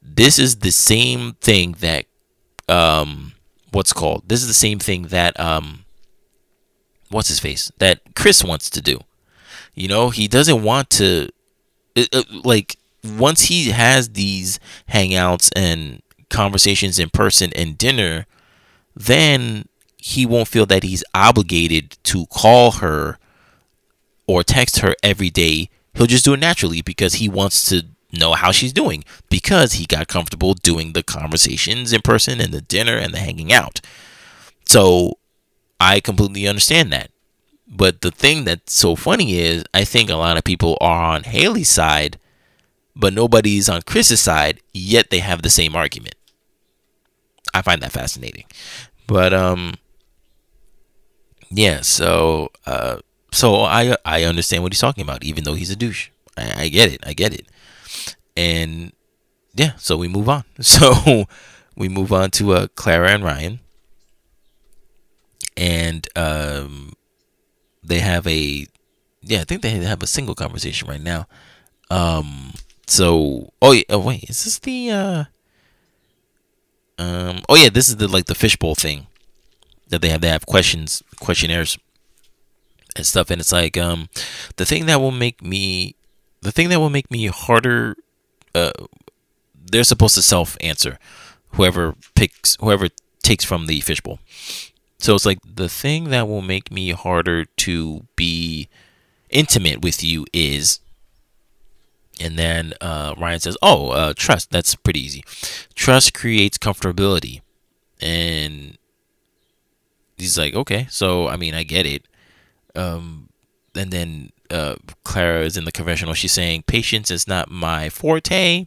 [0.00, 2.06] This is the same thing that,
[2.68, 3.32] um,
[3.70, 4.28] what's called?
[4.28, 5.84] This is the same thing that, um,
[7.10, 7.70] what's his face?
[7.78, 9.00] That Chris wants to do.
[9.74, 11.28] You know, he doesn't want to,
[11.96, 12.76] uh, uh, like,
[13.08, 18.26] once he has these hangouts and conversations in person and dinner,
[18.94, 19.66] then
[19.96, 23.18] he won't feel that he's obligated to call her
[24.26, 25.70] or text her every day.
[25.94, 29.86] He'll just do it naturally because he wants to know how she's doing because he
[29.86, 33.80] got comfortable doing the conversations in person and the dinner and the hanging out.
[34.64, 35.18] So
[35.80, 37.10] I completely understand that.
[37.66, 41.24] But the thing that's so funny is I think a lot of people are on
[41.24, 42.18] Haley's side,
[42.98, 46.16] but nobody's on Chris's side, yet they have the same argument.
[47.54, 48.44] I find that fascinating.
[49.06, 49.74] But um
[51.50, 52.98] yeah, so uh,
[53.32, 56.10] so I I understand what he's talking about, even though he's a douche.
[56.36, 57.46] I, I get it, I get it,
[58.36, 58.92] and
[59.54, 60.44] yeah, so we move on.
[60.62, 61.26] So
[61.76, 63.60] we move on to uh, Clara and Ryan,
[65.56, 66.92] and um,
[67.82, 68.66] they have a
[69.22, 71.26] yeah, I think they have a single conversation right now.
[71.90, 72.52] Um,
[72.90, 75.24] so oh yeah, oh wait, is this the uh,
[76.98, 79.06] um, oh yeah, this is the like the fishbowl thing
[79.88, 80.20] that they have.
[80.20, 81.78] They have questions, questionnaires,
[82.96, 83.30] and stuff.
[83.30, 84.08] And it's like um,
[84.56, 85.94] the thing that will make me,
[86.42, 87.96] the thing that will make me harder.
[88.54, 88.72] Uh,
[89.70, 90.98] they're supposed to self answer.
[91.52, 92.88] Whoever picks, whoever
[93.22, 94.18] takes from the fishbowl.
[94.98, 98.68] So it's like the thing that will make me harder to be
[99.30, 100.80] intimate with you is
[102.20, 104.50] and then uh, Ryan says, "Oh, uh, trust.
[104.50, 105.24] That's pretty easy.
[105.74, 107.40] Trust creates comfortability."
[108.00, 108.78] And
[110.18, 112.06] he's like, okay, so I mean, I get it.
[112.74, 113.28] Um,
[113.74, 116.14] and then uh, Clara is in the confessional.
[116.14, 118.66] She's saying patience is not my forte,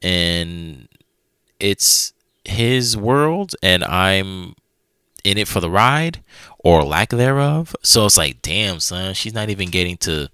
[0.00, 0.88] and
[1.60, 2.12] it's
[2.44, 4.54] his world, and I'm
[5.24, 6.20] in it for the ride
[6.58, 7.76] or lack thereof.
[7.82, 10.28] So it's like, damn, son, she's not even getting to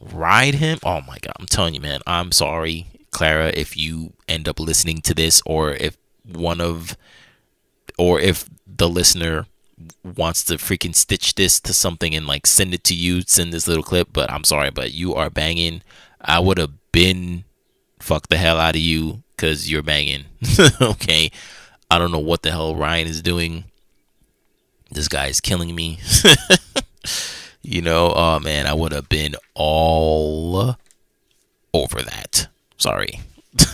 [0.00, 0.78] ride him.
[0.84, 2.00] Oh my god, I'm telling you, man.
[2.06, 6.96] I'm sorry, Clara, if you end up listening to this, or if one of,
[7.98, 9.46] or if the listener
[10.16, 13.68] wants to freaking stitch this to something and like send it to you, send this
[13.68, 14.08] little clip.
[14.12, 15.82] But I'm sorry, but you are banging.
[16.20, 17.44] I would have been
[18.00, 20.24] fuck the hell out of you because you're banging.
[20.80, 21.30] okay.
[21.90, 23.64] I don't know what the hell Ryan is doing.
[24.90, 25.98] This guy is killing me.
[27.68, 30.76] you know, oh man, I would have been all
[31.74, 32.48] over that.
[32.78, 33.20] Sorry.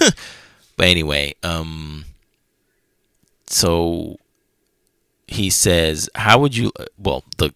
[0.77, 2.05] but anyway, um
[3.47, 4.19] so
[5.29, 7.55] he says, How would you, well, the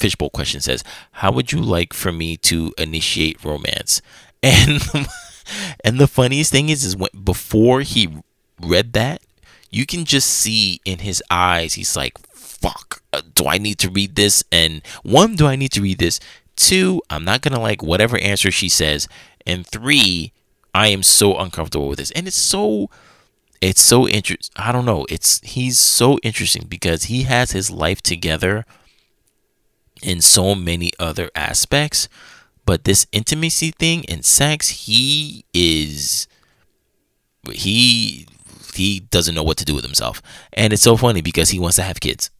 [0.00, 4.02] fishbowl question says, How would you like for me to initiate romance?
[4.42, 4.82] And,
[5.84, 8.08] and the funniest thing is, is when, before he
[8.60, 9.22] read that,
[9.70, 12.18] you can just see in his eyes, he's like,
[12.64, 14.42] Fuck, uh, do I need to read this?
[14.50, 16.18] And one, do I need to read this?
[16.56, 19.06] Two, I'm not going to like whatever answer she says.
[19.46, 20.32] And three,
[20.74, 22.10] I am so uncomfortable with this.
[22.12, 22.88] And it's so
[23.60, 24.52] it's so interesting.
[24.56, 25.04] I don't know.
[25.10, 28.64] It's he's so interesting because he has his life together
[30.02, 32.08] in so many other aspects,
[32.64, 36.28] but this intimacy thing and sex, he is
[37.52, 38.26] he
[38.74, 40.22] he doesn't know what to do with himself.
[40.52, 42.30] And it's so funny because he wants to have kids.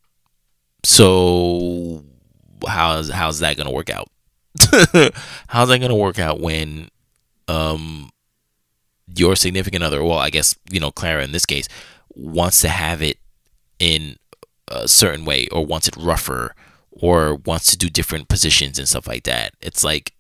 [0.85, 2.05] So
[2.66, 4.09] how's how's that gonna work out?
[5.49, 6.88] how's that gonna work out when
[7.49, 8.11] um
[9.16, 11.68] your significant other, well, I guess, you know, Clara in this case,
[12.14, 13.18] wants to have it
[13.79, 14.16] in
[14.68, 16.55] a certain way or wants it rougher
[16.90, 19.53] or wants to do different positions and stuff like that.
[19.61, 20.13] It's like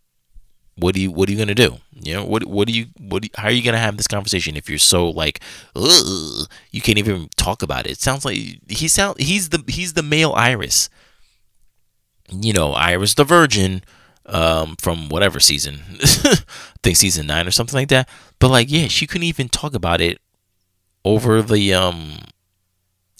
[0.76, 1.78] what do you what are you gonna do?
[1.92, 4.08] You know what what do you what do you, how are you gonna have this
[4.08, 5.40] conversation if you're so like
[5.74, 7.92] you can't even talk about it?
[7.92, 8.36] It sounds like
[8.68, 10.88] he sound he's the he's the male Iris.
[12.30, 13.82] You know Iris the Virgin
[14.26, 16.36] um, from whatever season, I
[16.82, 18.08] think season nine or something like that.
[18.38, 20.18] But like, yeah, she couldn't even talk about it
[21.04, 22.18] over the um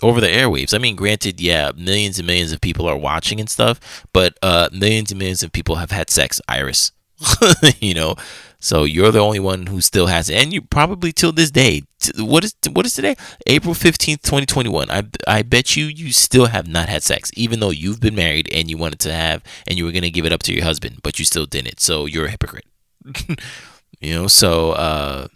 [0.03, 0.75] over the airwaves.
[0.75, 4.69] I mean, granted, yeah, millions and millions of people are watching and stuff, but uh,
[4.73, 6.93] millions and millions of people have had sex, Iris.
[7.81, 8.17] you know,
[8.59, 11.83] so you're the only one who still has it, and you probably till this day.
[12.19, 13.15] What is what is today?
[13.47, 14.91] April fifteenth, twenty twenty one.
[14.91, 18.49] I I bet you you still have not had sex, even though you've been married
[18.53, 21.01] and you wanted to have, and you were gonna give it up to your husband,
[21.03, 21.81] but you still didn't.
[21.81, 22.67] So you're a hypocrite.
[24.01, 24.27] you know.
[24.27, 25.29] So uh,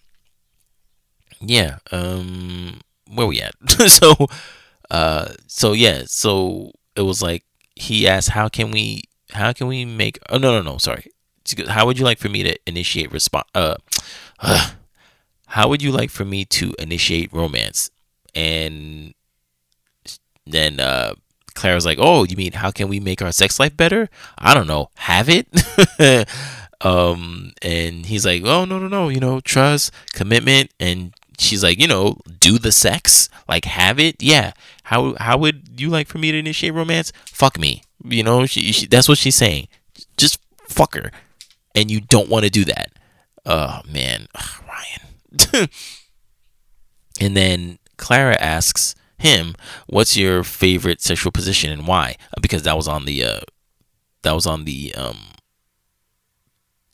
[1.40, 1.78] yeah.
[1.92, 2.80] Um,
[3.12, 3.54] where we at?
[3.88, 4.26] so
[4.90, 6.02] uh, so yeah.
[6.06, 9.02] So it was like he asked, "How can we?
[9.32, 10.18] How can we make?
[10.28, 10.78] Oh no, no, no.
[10.78, 11.10] Sorry.
[11.68, 13.48] How would you like for me to initiate response?
[13.54, 13.76] Uh,
[14.40, 14.70] uh,
[15.48, 17.90] how would you like for me to initiate romance?"
[18.34, 19.14] And
[20.46, 21.14] then uh,
[21.54, 24.08] Clara's like, "Oh, you mean how can we make our sex life better?
[24.36, 24.90] I don't know.
[24.96, 25.48] Have it."
[26.80, 29.08] um, and he's like, "Oh no, no, no.
[29.08, 34.22] You know, trust, commitment." And she's like, "You know, do the sex, like have it.
[34.22, 34.52] Yeah.
[34.84, 37.12] How how would you like for me to initiate romance?
[37.26, 37.82] Fuck me.
[38.04, 39.68] You know, she, she that's what she's saying.
[40.16, 41.10] Just fuck her,
[41.78, 42.90] and you don't want to do that.
[43.46, 45.68] Oh man, Ugh, Ryan.
[47.20, 49.54] and then Clara asks him,
[49.86, 53.40] "What's your favorite sexual position and why?" Uh, because that was on the uh,
[54.22, 55.18] that was on the um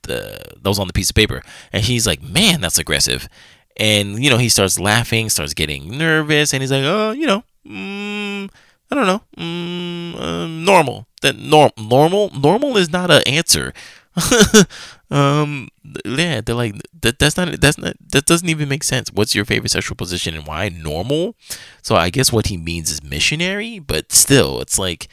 [0.03, 1.43] the that was on the piece of paper,
[1.73, 3.29] and he's like, "Man, that's aggressive."
[3.77, 7.43] And you know, he starts laughing, starts getting nervous, and he's like, "Oh, you know,
[7.67, 8.51] mm,
[8.91, 11.07] I don't know, mm, uh, normal.
[11.23, 13.73] That norm normal normal is not an answer."
[15.11, 15.69] um,
[16.05, 17.19] yeah, they're like that.
[17.19, 17.61] That's not.
[17.61, 17.97] That's not.
[18.13, 19.11] That doesn't even make sense.
[19.13, 20.69] What's your favorite sexual position and why?
[20.69, 21.35] Normal.
[21.83, 25.09] So I guess what he means is missionary, but still, it's like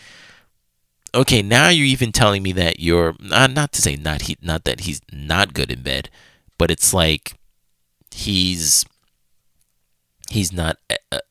[1.13, 4.63] okay, now you're even telling me that you're uh, not to say not he not
[4.65, 6.09] that he's not good in bed,
[6.57, 7.33] but it's like
[8.11, 8.85] he's
[10.29, 10.77] he's not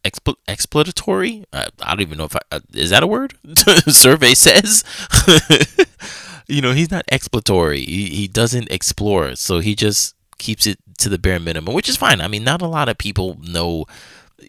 [0.04, 1.44] expl- exploitatory.
[1.52, 3.34] Uh, I don't even know if I, uh, is that a word.
[3.88, 4.84] Survey says,
[6.50, 7.84] you know, he's not exploratory.
[7.84, 11.96] He, he doesn't explore, so he just keeps it to the bare minimum, which is
[11.96, 12.20] fine.
[12.20, 13.86] I mean, not a lot of people know.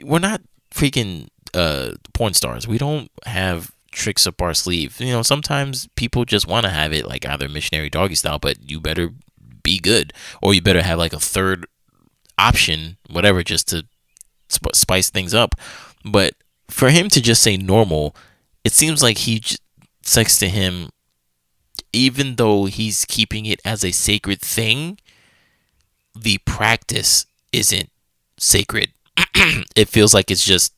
[0.04, 0.42] We're not
[0.74, 2.68] freaking uh, porn stars.
[2.68, 5.00] We don't have tricks up our sleeve.
[5.00, 8.70] You know, sometimes people just want to have it like either missionary doggy style, but
[8.70, 9.10] you better
[9.64, 11.68] be good, or you better have like a third
[12.38, 13.86] option, whatever, just to
[14.50, 15.56] sp- spice things up.
[16.04, 16.34] But
[16.70, 18.16] for him to just say normal,
[18.64, 19.58] it seems like he j-
[20.02, 20.90] sex to him,
[21.94, 24.98] even though he's keeping it as a sacred thing,
[26.16, 27.90] the practice isn't
[28.38, 28.92] sacred.
[29.76, 30.74] it feels like it's just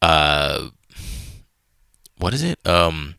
[0.00, 0.68] uh
[2.18, 2.64] what is it?
[2.66, 3.16] Um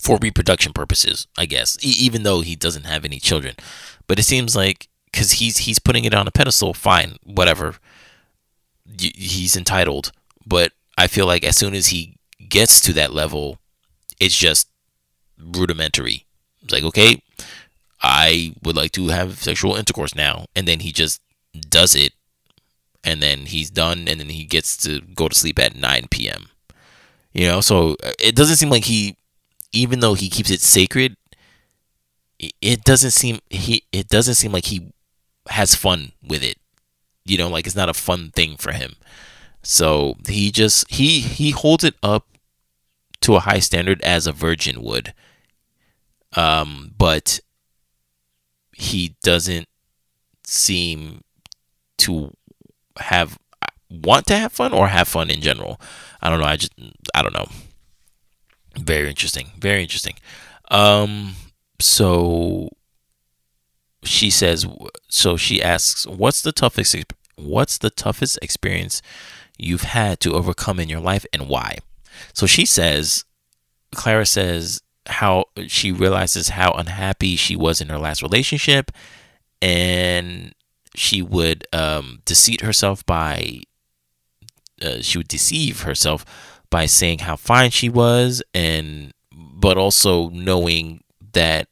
[0.00, 1.76] for reproduction purposes, I guess.
[1.82, 3.54] E- even though he doesn't have any children.
[4.06, 7.76] But it seems like cuz he's he's putting it on a pedestal, fine, whatever
[8.98, 10.12] he's entitled.
[10.44, 12.16] But I feel like as soon as he
[12.48, 13.58] gets to that level,
[14.20, 14.68] it's just
[15.44, 16.26] rudimentary.
[16.62, 17.22] It's like, okay,
[18.02, 20.46] I would like to have sexual intercourse now.
[20.54, 21.20] And then he just
[21.68, 22.12] does it.
[23.04, 24.06] And then he's done.
[24.08, 26.46] And then he gets to go to sleep at 9 p.m.
[27.32, 29.16] You know, so uh, it doesn't seem like he,
[29.72, 31.16] even though he keeps it sacred,
[32.60, 34.92] it doesn't seem he it doesn't seem like he
[35.48, 36.58] has fun with it
[37.24, 38.94] you know like it's not a fun thing for him
[39.62, 42.26] so he just he he holds it up
[43.20, 45.14] to a high standard as a virgin would
[46.34, 47.40] um but
[48.72, 49.68] he doesn't
[50.44, 51.22] seem
[51.98, 52.32] to
[52.98, 53.38] have
[53.90, 55.80] want to have fun or have fun in general.
[56.20, 56.46] I don't know.
[56.46, 56.72] I just
[57.14, 57.46] i don't know.
[58.78, 59.50] Very interesting.
[59.58, 60.14] Very interesting.
[60.70, 61.34] Um
[61.80, 62.70] so
[64.04, 64.66] she says
[65.08, 66.96] so she asks what's the toughest
[67.36, 69.00] what's the toughest experience
[69.58, 71.78] you've had to overcome in your life and why?
[72.34, 73.24] So she says
[73.94, 78.90] clara says how she realizes how unhappy she was in her last relationship
[79.60, 80.54] and
[80.94, 83.60] she would um, deceive herself by
[84.80, 86.24] uh, she would deceive herself
[86.70, 91.68] by saying how fine she was and but also knowing that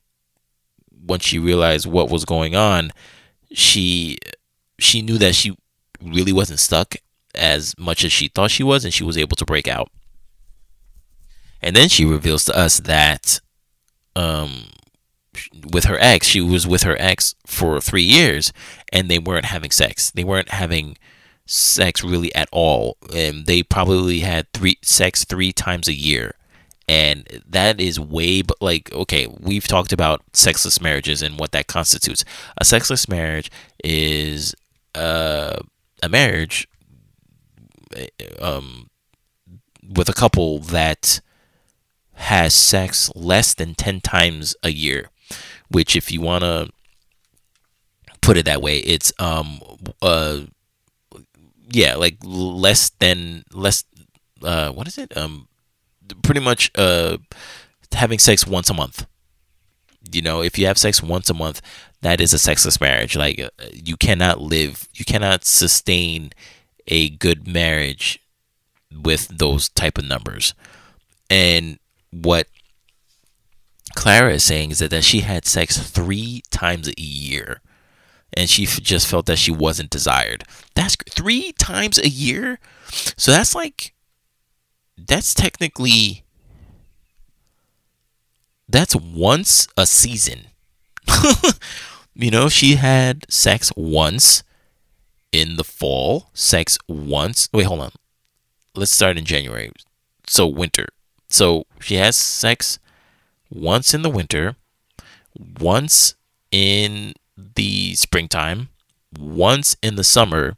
[1.07, 2.90] once she realized what was going on,
[3.53, 4.19] she
[4.79, 5.57] she knew that she
[6.01, 6.95] really wasn't stuck
[7.35, 9.91] as much as she thought she was, and she was able to break out.
[11.62, 13.40] And then she reveals to us that
[14.16, 14.66] um,
[15.72, 18.52] with her ex, she was with her ex for three years,
[18.92, 20.11] and they weren't having sex.
[20.11, 20.96] They weren't having
[21.46, 26.34] sex really at all, and they probably had three sex three times a year.
[26.88, 31.68] And that is way but like okay we've talked about sexless marriages and what that
[31.68, 32.24] constitutes.
[32.58, 33.48] A sexless marriage
[33.84, 34.56] is
[34.96, 35.56] uh,
[36.02, 36.66] a marriage
[38.40, 38.90] um,
[39.88, 41.20] with a couple that
[42.21, 45.11] has sex less than 10 times a year
[45.68, 46.71] which if you want to
[48.21, 49.61] put it that way it's um
[50.03, 50.41] uh
[51.71, 53.85] yeah like less than less
[54.43, 55.49] uh what is it um
[56.23, 57.18] pretty much uh,
[57.93, 59.07] having sex once a month.
[60.12, 61.61] You know, if you have sex once a month,
[62.03, 63.16] that is a sexless marriage.
[63.16, 66.33] Like uh, you cannot live, you cannot sustain
[66.89, 68.21] a good marriage
[68.91, 70.55] with those type of numbers.
[71.29, 71.79] And
[72.11, 72.46] what
[73.94, 77.61] Clara is saying is that, that she had sex three times a year
[78.32, 80.44] and she just felt that she wasn't desired.
[80.74, 82.58] That's three times a year.
[83.16, 83.94] So that's like,
[84.96, 86.24] that's technically,
[88.68, 90.46] that's once a season.
[92.14, 94.44] you know, she had sex once
[95.32, 97.48] in the fall, sex once.
[97.52, 97.92] Wait, hold on.
[98.74, 99.72] Let's start in January.
[100.28, 100.86] So, winter.
[101.31, 102.78] So, she has sex
[103.51, 104.57] once in the winter,
[105.61, 106.14] once
[106.51, 108.68] in the springtime,
[109.18, 110.57] once in the summer,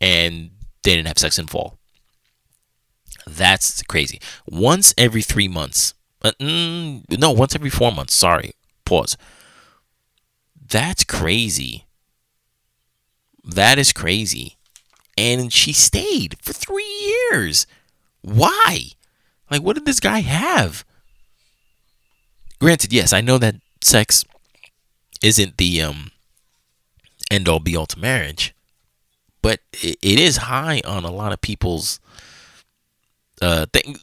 [0.00, 0.50] and
[0.82, 1.76] they didn't have sex in fall.
[3.26, 4.20] That's crazy.
[4.46, 5.94] Once every three months.
[6.22, 8.14] Uh, mm, no, once every four months.
[8.14, 8.52] Sorry.
[8.84, 9.16] Pause.
[10.68, 11.86] That's crazy.
[13.44, 14.56] That is crazy.
[15.16, 17.66] And she stayed for three years.
[18.22, 18.92] Why?
[19.50, 20.84] Like, what did this guy have?
[22.60, 24.24] Granted, yes, I know that sex
[25.22, 26.10] isn't the um
[27.30, 28.54] end all be all to marriage,
[29.42, 32.00] but it, it is high on a lot of people's
[33.40, 33.96] uh thing.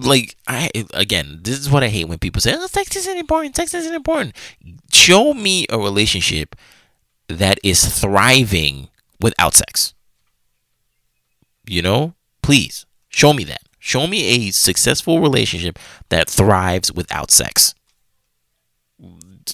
[0.00, 3.56] Like I again, this is what I hate when people say, "Oh, sex isn't important.
[3.56, 4.36] Sex isn't important."
[4.92, 6.54] Show me a relationship
[7.28, 8.88] that is thriving
[9.20, 9.92] without sex.
[11.66, 13.63] You know, please show me that.
[13.86, 15.78] Show me a successful relationship
[16.08, 17.74] that thrives without sex.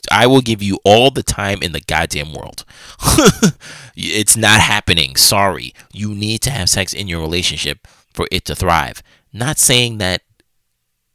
[0.09, 2.65] I will give you all the time in the goddamn world.
[3.97, 5.17] it's not happening.
[5.17, 5.75] Sorry.
[5.93, 9.03] You need to have sex in your relationship for it to thrive.
[9.33, 10.23] Not saying that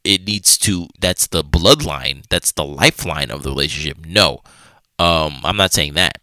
[0.04, 4.06] it needs to that's the bloodline, that's the lifeline of the relationship.
[4.06, 4.42] No.
[5.00, 6.18] Um I'm not saying that.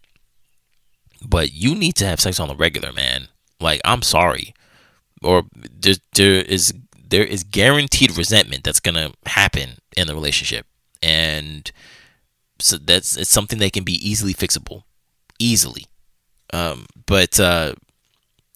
[1.26, 3.28] But you need to have sex on the regular, man.
[3.60, 4.52] Like I'm sorry.
[5.22, 6.74] Or there, there is
[7.12, 10.64] there is guaranteed resentment that's going to happen in the relationship.
[11.02, 11.70] And
[12.58, 14.84] so that's it's something that can be easily fixable,
[15.38, 15.84] easily.
[16.54, 17.74] Um, but uh,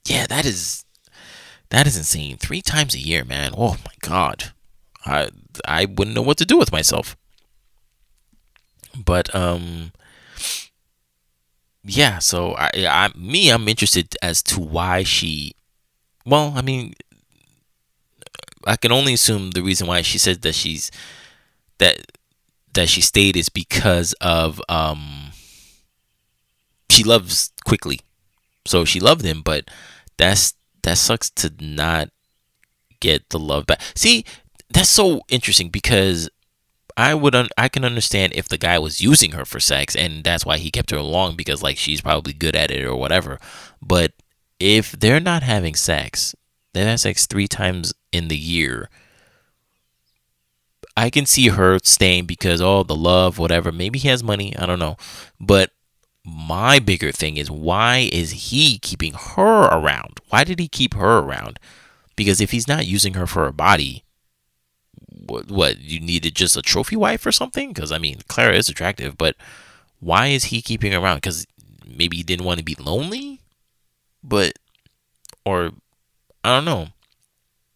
[0.09, 0.87] yeah, that is
[1.69, 2.39] that is insane.
[2.39, 3.53] Three times a year, man.
[3.57, 4.53] Oh my god,
[5.05, 5.29] I
[5.67, 7.15] I wouldn't know what to do with myself.
[8.97, 9.93] But um,
[11.85, 12.21] yeah.
[12.21, 15.53] So I, I me, I'm interested as to why she.
[16.25, 16.95] Well, I mean,
[18.67, 20.91] I can only assume the reason why she said that she's
[21.79, 22.13] that
[22.75, 25.31] that she stayed is because of um
[26.91, 28.01] she loves quickly.
[28.67, 29.69] So she loved him, but
[30.17, 32.11] that's that sucks to not
[33.01, 33.81] get the love back.
[33.95, 34.25] See,
[34.71, 36.29] that's so interesting because
[36.97, 40.25] I would un- I can understand if the guy was using her for sex and
[40.25, 43.39] that's why he kept her along because like she's probably good at it or whatever.
[43.83, 44.13] But
[44.59, 46.35] if they're not having sex,
[46.85, 48.89] have sex three times in the year.
[50.97, 53.71] I can see her staying because oh the love whatever.
[53.71, 54.57] Maybe he has money.
[54.57, 54.97] I don't know.
[55.39, 55.71] But
[56.25, 60.21] my bigger thing is why is he keeping her around?
[60.31, 61.61] Why did he keep her around?
[62.17, 64.05] Because if he's not using her for a body
[65.29, 67.73] what, what you needed just a trophy wife or something?
[67.73, 69.37] Because I mean Clara is attractive but
[70.01, 71.19] why is he keeping around?
[71.19, 71.47] Because
[71.87, 73.41] maybe he didn't want to be lonely
[74.25, 74.59] but
[75.45, 75.73] or
[76.47, 76.89] I don't know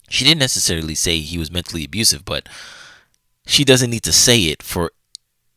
[0.09, 2.49] she didn't necessarily say he was mentally abusive but
[3.47, 4.93] she doesn't need to say it for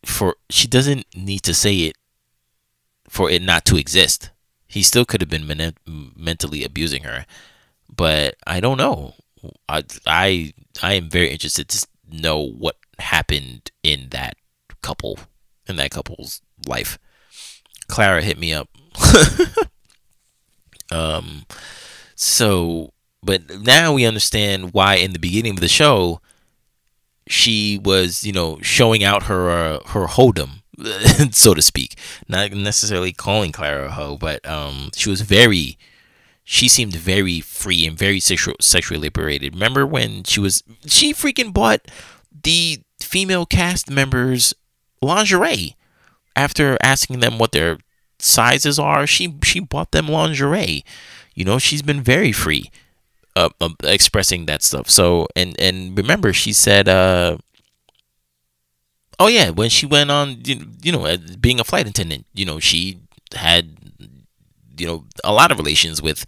[0.05, 1.97] for she doesn't need to say it
[3.07, 4.31] for it not to exist.
[4.67, 7.25] He still could have been men- mentally abusing her,
[7.93, 9.13] but I don't know.
[9.69, 14.35] I I I am very interested to know what happened in that
[14.81, 15.19] couple
[15.67, 16.97] in that couple's life.
[17.87, 18.69] Clara hit me up.
[20.91, 21.45] um
[22.15, 22.92] so
[23.23, 26.21] but now we understand why in the beginning of the show
[27.27, 30.61] she was, you know, showing out her uh, her hodom,
[31.33, 31.97] so to speak.
[32.27, 35.77] Not necessarily calling Clara a hoe, but um, she was very.
[36.45, 39.53] She seemed very free and very sexual, sexually liberated.
[39.53, 40.61] Remember when she was?
[40.85, 41.87] She freaking bought
[42.43, 44.53] the female cast members
[45.01, 45.77] lingerie
[46.35, 47.77] after asking them what their
[48.19, 49.07] sizes are.
[49.07, 50.83] She she bought them lingerie.
[51.33, 52.69] You know, she's been very free
[53.35, 54.89] uh, uh, expressing that stuff.
[54.89, 57.37] So and and remember, she said, uh,
[59.19, 62.99] "Oh yeah, when she went on, you know, being a flight attendant, you know, she
[63.35, 63.77] had,
[64.77, 66.25] you know, a lot of relations with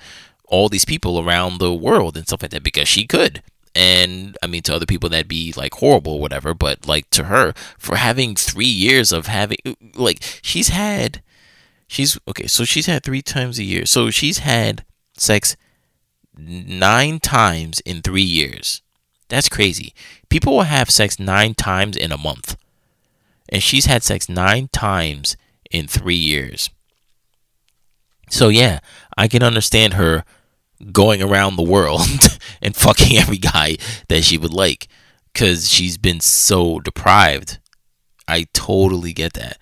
[0.48, 3.42] all these people around the world and stuff like that because she could."
[3.78, 7.26] And I mean, to other people that'd be like horrible or whatever, but like to
[7.26, 9.58] her, for having three years of having,
[9.96, 11.22] like, she's had,
[11.86, 13.86] she's okay, so she's had three times a year.
[13.86, 14.86] So she's had
[15.18, 15.58] sex
[16.38, 18.82] nine times in three years.
[19.30, 19.94] That's crazy.
[20.30, 22.56] People will have sex nine times in a month.
[23.50, 25.38] And she's had sex nine times
[25.72, 26.70] in three years.
[28.30, 28.80] So, yeah,
[29.18, 30.24] I can understand her
[30.92, 32.02] going around the world
[32.62, 33.78] and fucking every guy
[34.10, 34.88] that she would like
[35.34, 37.60] because she's been so deprived.
[38.28, 39.58] I totally get that.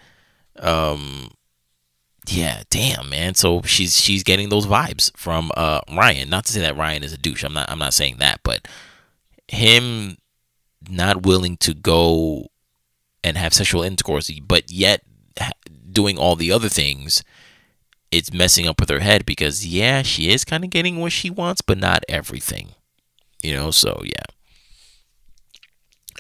[0.59, 1.31] Um,
[2.27, 3.35] yeah, damn, man.
[3.35, 6.29] So she's she's getting those vibes from uh Ryan.
[6.29, 7.43] Not to say that Ryan is a douche.
[7.43, 8.67] I'm not I'm not saying that, but
[9.47, 10.17] him
[10.89, 12.47] not willing to go
[13.23, 15.01] and have sexual intercourse, but yet
[15.91, 17.23] doing all the other things,
[18.11, 21.29] it's messing up with her head because yeah, she is kind of getting what she
[21.29, 22.69] wants, but not everything.
[23.41, 24.25] You know, so yeah.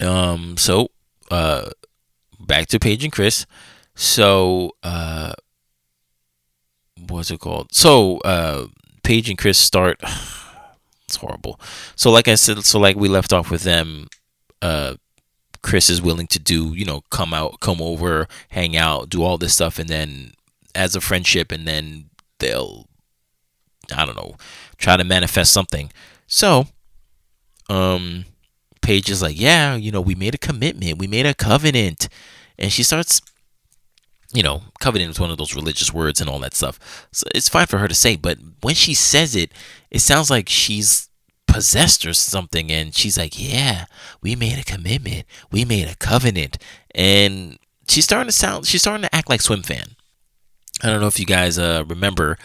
[0.01, 0.89] Um, so
[1.31, 1.69] uh,
[2.39, 3.45] back to Paige and Chris.
[3.95, 5.33] So uh,
[7.07, 7.73] what's it called?
[7.73, 8.67] So uh,
[9.03, 9.99] Paige and Chris start.
[11.05, 11.59] it's horrible.
[11.95, 14.07] So like I said, so like we left off with them.
[14.61, 14.95] Uh,
[15.61, 19.37] Chris is willing to do, you know, come out, come over, hang out, do all
[19.37, 20.33] this stuff, and then
[20.75, 22.87] as a friendship, and then they'll,
[23.95, 24.35] I don't know,
[24.77, 25.89] try to manifest something.
[26.27, 26.67] So,
[27.69, 28.25] um,
[28.81, 32.09] Paige is like, yeah, you know, we made a commitment, we made a covenant,
[32.59, 33.21] and she starts
[34.33, 37.07] you know, covenant is one of those religious words and all that stuff.
[37.11, 39.51] So it's fine for her to say, but when she says it,
[39.91, 41.09] it sounds like she's
[41.47, 42.71] possessed or something.
[42.71, 43.85] And she's like, Yeah,
[44.21, 45.25] we made a commitment.
[45.51, 46.57] We made a covenant.
[46.95, 49.95] And she's starting to sound, she's starting to act like Swim Fan.
[50.81, 52.37] I don't know if you guys uh, remember,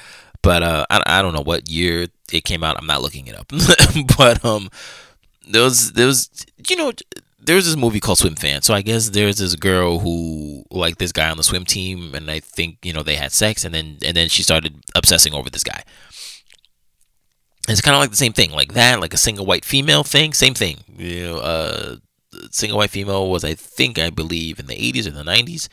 [0.43, 2.77] but uh, I, I don't know what year it came out.
[2.79, 3.49] I'm not looking it up.
[4.19, 4.69] but um,
[5.49, 6.31] there was, there was,
[6.69, 6.93] you know,
[7.49, 8.61] there's this movie called Swim Fan.
[8.61, 12.31] So I guess there's this girl who like this guy on the swim team, and
[12.31, 15.49] I think you know they had sex, and then and then she started obsessing over
[15.49, 15.83] this guy.
[17.67, 20.35] It's kind of like the same thing, like that, like a single white female thing,
[20.35, 20.79] same thing.
[20.97, 21.97] You know, uh,
[22.51, 25.69] single white female was I think I believe in the 80s or the 90s,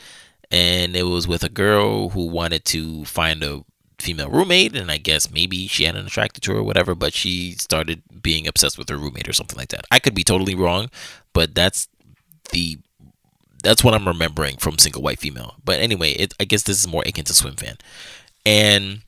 [0.49, 3.63] and it was with a girl who wanted to find a
[3.99, 7.13] female roommate, and I guess maybe she had an attracted to her or whatever, but
[7.13, 9.85] she started being obsessed with her roommate or something like that.
[9.91, 10.89] I could be totally wrong,
[11.35, 11.89] but that's
[12.51, 12.79] the
[13.61, 15.55] that's what I'm remembering from single white female.
[15.63, 17.77] But anyway, it, I guess this is more akin to swim fan,
[18.45, 19.01] and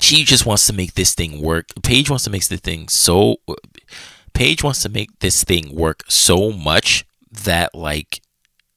[0.00, 1.66] she just wants to make this thing work.
[1.82, 3.36] Paige wants to make this thing so.
[4.32, 8.22] Paige wants to make this thing work so much that like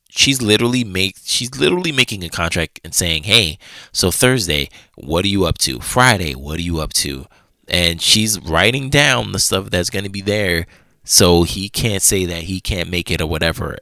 [0.09, 3.57] she's literally make she's literally making a contract and saying, "Hey,
[3.93, 5.79] so Thursday, what are you up to?
[5.79, 7.25] Friday, what are you up to?"
[7.69, 10.67] And she's writing down the stuff that's going to be there
[11.03, 13.77] so he can't say that he can't make it or whatever.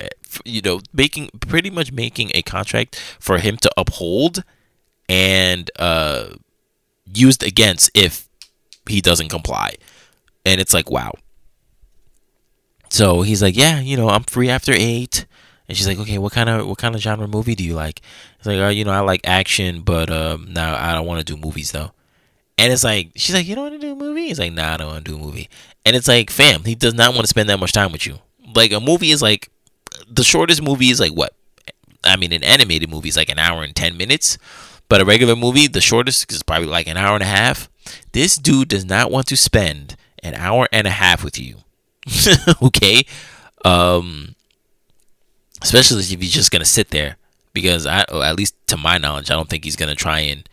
[0.45, 4.43] You know, making pretty much making a contract for him to uphold
[5.07, 6.35] and uh
[7.13, 8.29] used against if
[8.87, 9.75] he doesn't comply.
[10.45, 11.13] And it's like, wow.
[12.89, 15.25] So he's like, "Yeah, you know, I'm free after 8."
[15.67, 18.01] And she's like, okay, what kind of what kind of genre movie do you like?
[18.39, 21.33] It's like, oh, you know, I like action, but um, now I don't want to
[21.33, 21.91] do movies though.
[22.59, 24.27] And it's like, she's like, you don't want to do a movie?
[24.27, 25.49] He's like, nah, I don't want to do a movie.
[25.85, 28.19] And it's like, fam, he does not want to spend that much time with you.
[28.53, 29.49] Like a movie is like,
[30.09, 31.33] the shortest movie is like what?
[32.03, 34.37] I mean, an animated movie is like an hour and ten minutes,
[34.89, 37.69] but a regular movie, the shortest is probably like an hour and a half.
[38.11, 41.59] This dude does not want to spend an hour and a half with you.
[42.61, 43.05] okay,
[43.63, 44.35] um,
[45.61, 47.15] especially if he's just gonna sit there.
[47.53, 50.47] Because I, at least to my knowledge, I don't think he's gonna try and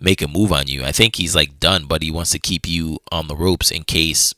[0.00, 0.84] make a move on you.
[0.84, 3.84] I think he's like done, but he wants to keep you on the ropes in
[3.84, 4.34] case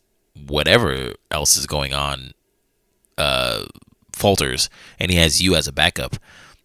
[0.46, 2.32] whatever else is going on
[3.18, 3.66] uh,
[4.12, 6.16] falters, and he has you as a backup.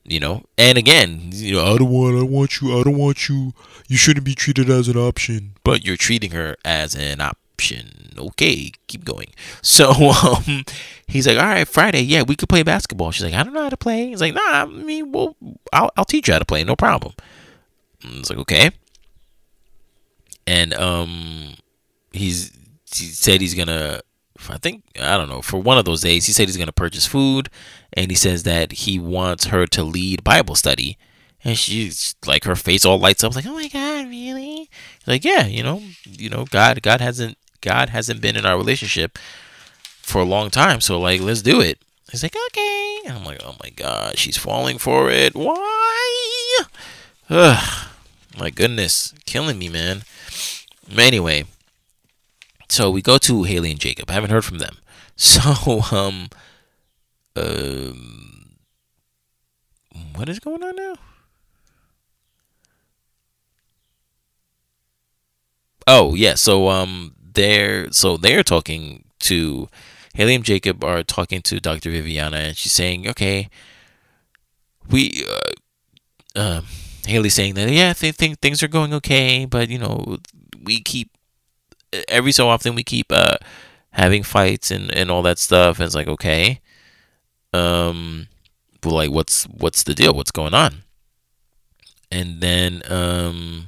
[0.08, 3.28] You know, and again, you know, I don't want, I want you, I don't want
[3.28, 3.54] you.
[3.88, 8.14] You shouldn't be treated as an option, but you're treating her as an option.
[8.16, 9.30] Okay, keep going.
[9.64, 10.64] So um,
[11.08, 13.10] he's like, all right, Friday, yeah, we could play basketball.
[13.10, 14.10] She's like, I don't know how to play.
[14.10, 15.36] He's like, nah, I mean, well,
[15.74, 17.14] I'll, I'll teach you how to play, no problem.
[18.04, 18.70] It's like, okay.
[20.48, 21.56] And um,
[22.12, 22.52] he's
[22.96, 24.02] he said he's gonna,
[24.50, 27.06] I think, I don't know, for one of those days, he said he's gonna purchase
[27.06, 27.50] food,
[27.94, 30.98] and he says that he wants her to lead Bible study.
[31.44, 34.70] And she's like, her face all lights up, like, oh my God, really?
[35.06, 39.18] like, yeah, you know, you know, God, God hasn't God hasn't been in our relationship
[40.02, 40.82] for a long time.
[40.82, 41.80] So like, let's do it.
[42.12, 43.00] He's like, okay.
[43.06, 45.36] And I'm like, oh my god, she's falling for it.
[45.36, 46.60] Why?
[47.30, 47.88] Ugh,
[48.38, 50.04] my goodness, killing me, man.
[50.98, 51.46] Anyway,
[52.70, 54.10] so we go to Haley and Jacob.
[54.10, 54.78] I haven't heard from them.
[55.18, 56.28] So um,
[57.38, 58.58] um,
[60.14, 60.96] what is going on now?
[65.88, 69.70] Oh yeah, so um, they're so they're talking to
[70.16, 71.92] Haley and Jacob are talking to Dr.
[71.92, 73.50] Viviana, and she's saying, "Okay,
[74.90, 75.52] we." Uh,
[76.40, 76.62] uh,
[77.08, 80.18] Haley saying that yeah, they think things are going okay, but you know,
[80.66, 81.12] we keep
[82.10, 83.38] every so often we keep uh
[83.92, 85.80] having fights and and all that stuff.
[85.80, 86.62] And it's like okay,
[87.54, 88.28] um,
[88.84, 90.14] well, like what's what's the deal?
[90.14, 90.84] What's going on?
[92.12, 93.68] And then um,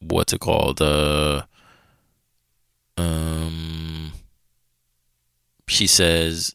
[0.00, 0.80] what's it called?
[0.80, 1.42] Uh,
[2.96, 4.12] um,
[5.68, 6.54] she says,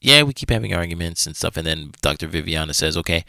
[0.00, 1.56] yeah, we keep having arguments and stuff.
[1.56, 2.26] And then Dr.
[2.26, 3.24] Viviana says, okay,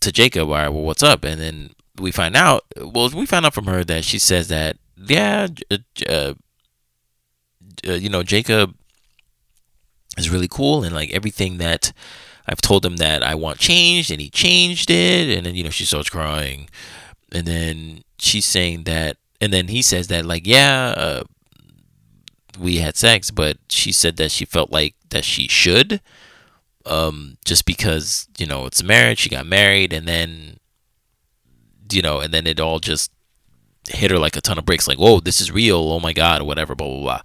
[0.00, 1.24] to Jacob, all right, well, what's up?
[1.24, 4.76] And then we find out, well, we find out from her that she says that,
[4.96, 5.78] yeah, uh,
[6.08, 6.34] uh,
[7.86, 8.74] uh, you know, Jacob
[10.16, 11.92] is really cool and like everything that
[12.46, 15.36] I've told him that I want changed and he changed it.
[15.36, 16.68] And then, you know, she starts crying.
[17.32, 21.22] And then she's saying that, and then he says that, like, yeah, uh,
[22.58, 26.00] we had sex, but she said that she felt like that she should
[26.88, 29.20] um, just because you know it's a marriage.
[29.20, 30.58] She got married, and then
[31.92, 33.10] you know, and then it all just
[33.88, 34.88] hit her like a ton of bricks.
[34.88, 35.78] Like, whoa, this is real.
[35.78, 36.74] Oh my god, or whatever.
[36.74, 37.22] Blah blah blah.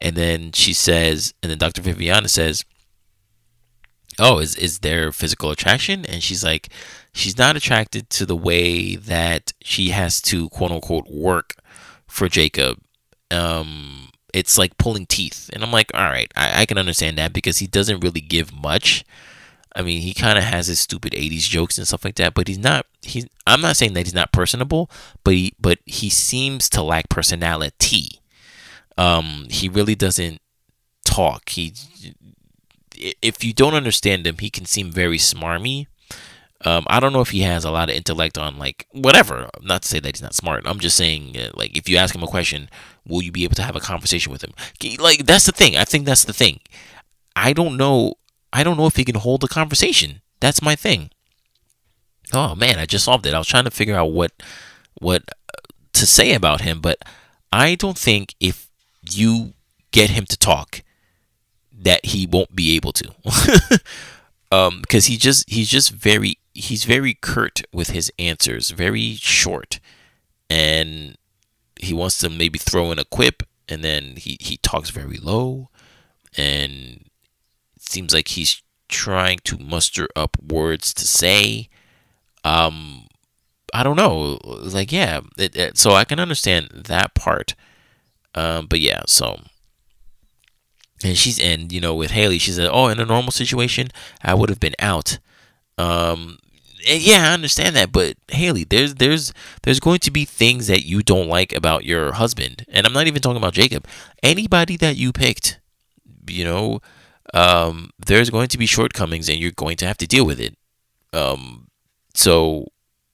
[0.00, 1.80] And then she says, and then Dr.
[1.82, 2.64] Viviana says,
[4.18, 6.68] "Oh, is is there physical attraction?" And she's like,
[7.12, 11.54] she's not attracted to the way that she has to quote unquote work
[12.06, 12.78] for Jacob.
[13.30, 15.50] Um, it's like pulling teeth.
[15.52, 18.54] And I'm like, all right, I, I can understand that because he doesn't really give
[18.54, 19.04] much.
[19.76, 22.48] I mean, he kind of has his stupid 80s jokes and stuff like that, but
[22.48, 24.90] he's not he's I'm not saying that he's not personable,
[25.22, 28.20] but he but he seems to lack personality.
[28.96, 30.40] Um he really doesn't
[31.04, 31.50] talk.
[31.50, 31.74] He
[33.22, 35.86] if you don't understand him, he can seem very smarmy.
[36.64, 39.50] Um, I don't know if he has a lot of intellect on like whatever.
[39.62, 40.62] Not to say that he's not smart.
[40.66, 42.70] I'm just saying uh, like if you ask him a question,
[43.06, 44.52] will you be able to have a conversation with him?
[44.98, 45.76] Like that's the thing.
[45.76, 46.60] I think that's the thing.
[47.34, 48.14] I don't know.
[48.56, 50.22] I don't know if he can hold a conversation.
[50.40, 51.10] That's my thing.
[52.32, 53.34] Oh man, I just solved it.
[53.34, 54.32] I was trying to figure out what
[54.98, 55.58] what uh,
[55.92, 56.98] to say about him, but
[57.52, 58.70] I don't think if
[59.12, 59.52] you
[59.90, 60.82] get him to talk
[61.70, 63.12] that he won't be able to.
[64.50, 69.80] um because he just he's just very he's very curt with his answers, very short,
[70.48, 71.18] and
[71.78, 75.68] he wants to maybe throw in a quip, and then he he talks very low,
[76.38, 77.05] and
[77.88, 81.68] seems like he's trying to muster up words to say.
[82.44, 83.06] Um,
[83.74, 87.54] I don't know, like yeah, it, it, so I can understand that part.
[88.34, 89.40] Um, but yeah, so
[91.04, 93.88] and she's and you know with Haley, she said, "Oh, in a normal situation,
[94.22, 95.18] I would have been out."
[95.78, 96.38] Um,
[96.88, 99.32] and yeah, I understand that, but Haley, there's there's
[99.62, 103.06] there's going to be things that you don't like about your husband, and I'm not
[103.06, 103.86] even talking about Jacob.
[104.22, 105.60] Anybody that you picked,
[106.28, 106.80] you know,
[107.34, 110.56] um, there's going to be shortcomings, and you're going to have to deal with it.
[111.12, 111.68] Um,
[112.14, 112.68] so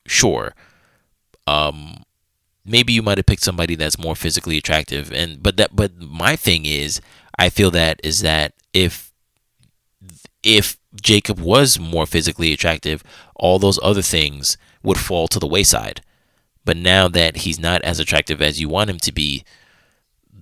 [0.07, 0.55] sure,
[1.47, 2.05] um,
[2.65, 6.37] maybe you might have picked somebody that's more physically attractive, and but that but my
[6.37, 7.01] thing is,
[7.39, 9.13] I feel that is that if
[10.43, 13.03] if Jacob was more physically attractive,
[13.37, 16.03] all those other things would fall to the wayside.
[16.65, 19.45] But now that he's not as attractive as you want him to be,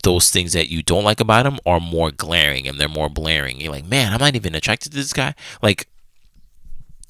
[0.03, 3.61] those things that you don't like about him are more glaring and they're more blaring.
[3.61, 5.35] You're like, man, I'm not even attracted to this guy.
[5.63, 5.89] Like,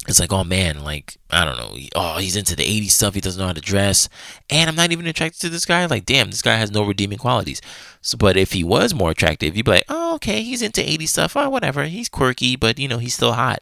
[0.07, 3.13] it's like, oh man, like I don't know, oh he's into the '80s stuff.
[3.13, 4.09] He doesn't know how to dress,
[4.49, 5.85] and I'm not even attracted to this guy.
[5.85, 7.61] Like, damn, this guy has no redeeming qualities.
[8.01, 11.09] So, but if he was more attractive, you'd be like, oh okay, he's into '80s
[11.09, 11.37] stuff.
[11.37, 13.59] Oh, whatever, he's quirky, but you know he's still hot.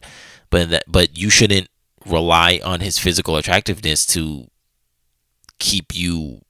[0.49, 1.67] But that, but you shouldn't
[2.05, 4.47] rely on his physical attractiveness to
[5.59, 6.41] keep you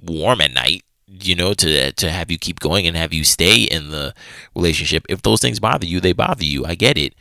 [0.00, 0.84] warm at night.
[1.06, 4.14] You know, to to have you keep going and have you stay in the
[4.54, 5.06] relationship.
[5.08, 6.64] If those things bother you, they bother you.
[6.64, 7.14] I get it,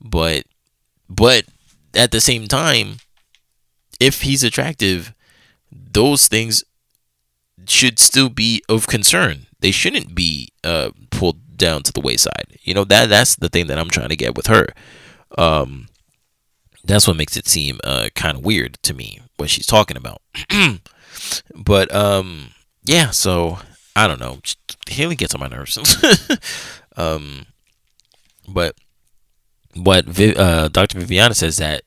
[0.00, 0.44] but
[1.08, 1.44] but
[1.94, 2.96] at the same time,
[3.98, 5.14] if he's attractive,
[5.70, 6.64] those things
[7.66, 9.46] should still be of concern.
[9.60, 12.58] They shouldn't be uh, pulled down to the wayside.
[12.62, 14.66] You know that that's the thing that I'm trying to get with her.
[15.38, 15.88] Um,
[16.84, 20.20] that's what makes it seem uh, kind of weird to me what she's talking about.
[21.54, 22.50] but um,
[22.84, 23.58] yeah, so
[23.94, 24.38] I don't know.
[24.88, 25.78] Haley gets on my nerves.
[26.96, 27.46] um,
[28.48, 28.74] but
[29.74, 30.98] what uh, Dr.
[31.00, 31.82] Viviana says that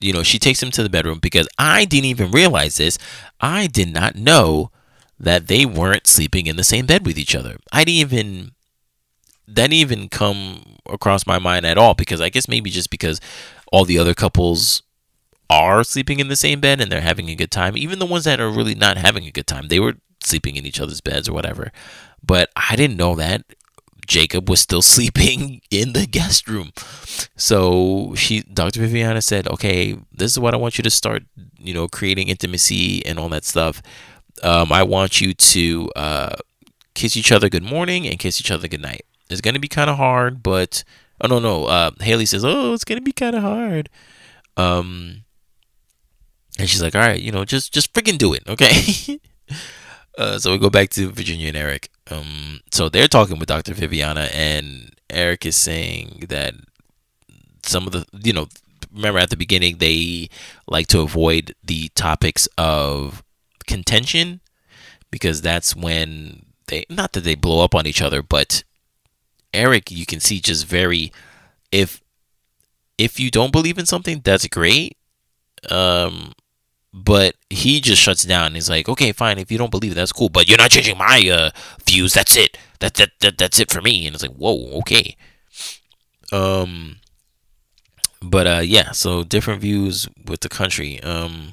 [0.00, 2.98] you know she takes him to the bedroom because I didn't even realize this.
[3.40, 4.70] I did not know
[5.18, 7.56] that they weren't sleeping in the same bed with each other.
[7.72, 8.52] I didn't even
[9.48, 13.20] that didn't even come across my mind at all because I guess maybe just because
[13.72, 14.82] all the other couples
[15.48, 18.24] are sleeping in the same bed and they're having a good time, even the ones
[18.24, 21.28] that are really not having a good time, they were sleeping in each other's beds
[21.28, 21.72] or whatever.
[22.24, 23.44] But I didn't know that
[24.06, 26.72] Jacob was still sleeping in the guest room.
[27.36, 28.80] So she, Dr.
[28.80, 31.24] Viviana said, okay, this is what I want you to start,
[31.58, 33.82] you know, creating intimacy and all that stuff.
[34.42, 36.36] Um, I want you to uh,
[36.94, 39.04] kiss each other good morning and kiss each other good night.
[39.28, 40.84] It's going to be kind of hard, but,
[41.20, 41.64] oh, no, no.
[41.64, 43.88] Uh, Haley says, oh, it's going to be kind of hard.
[44.56, 45.24] Um,
[46.58, 48.42] and she's like, all right, you know, just, just freaking do it.
[48.48, 49.20] Okay.
[50.18, 51.90] uh, so we go back to Virginia and Erik.
[52.10, 53.74] Um, so they're talking with Dr.
[53.74, 56.54] Viviana, and Erik is saying that
[57.62, 58.48] some of the, you know,
[58.92, 60.28] remember at the beginning they
[60.66, 63.22] like to avoid the topics of
[63.66, 64.40] contention
[65.10, 68.64] because that's when they, not that they blow up on each other, but
[69.52, 71.12] Erik, you can see just very,
[71.72, 72.02] if
[72.98, 74.96] if you don't believe in something, that's great.
[75.70, 76.32] Um,
[76.96, 78.54] but he just shuts down.
[78.54, 79.38] He's like, okay, fine.
[79.38, 80.30] If you don't believe it, that's cool.
[80.30, 81.50] But you're not changing my uh,
[81.86, 82.14] views.
[82.14, 82.56] That's it.
[82.80, 84.06] That, that that that's it for me.
[84.06, 85.14] And it's like, whoa, okay.
[86.32, 86.96] Um,
[88.22, 88.92] but uh, yeah.
[88.92, 90.98] So different views with the country.
[91.02, 91.52] Um,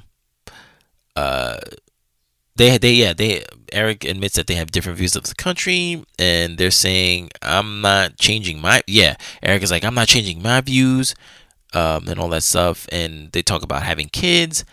[1.14, 1.58] uh,
[2.56, 6.56] they they yeah they Erik admits that they have different views of the country, and
[6.56, 9.16] they're saying I'm not changing my yeah.
[9.42, 11.14] Erik is like I'm not changing my views,
[11.74, 12.88] um, and all that stuff.
[12.90, 14.64] And they talk about having kids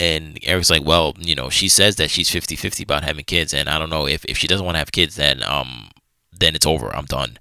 [0.00, 3.68] and Erik's like, well, you know, she says that she's 50-50 about having kids, and
[3.68, 5.90] I don't know if, if she doesn't want to have kids, then um,
[6.32, 6.94] then it's over.
[6.94, 7.38] I'm done.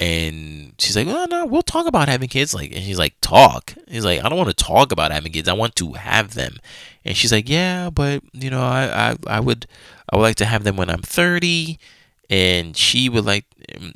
[0.00, 2.52] And she's like, well, no, we'll talk about having kids.
[2.52, 3.74] Like, and she's like, talk.
[3.86, 5.48] He's like, I don't want to talk about having kids.
[5.48, 6.56] I want to have them.
[7.04, 9.66] And she's like, yeah, but you know, I, I, I would,
[10.10, 11.78] I would like to have them when I'm 30.
[12.28, 13.44] And she would like,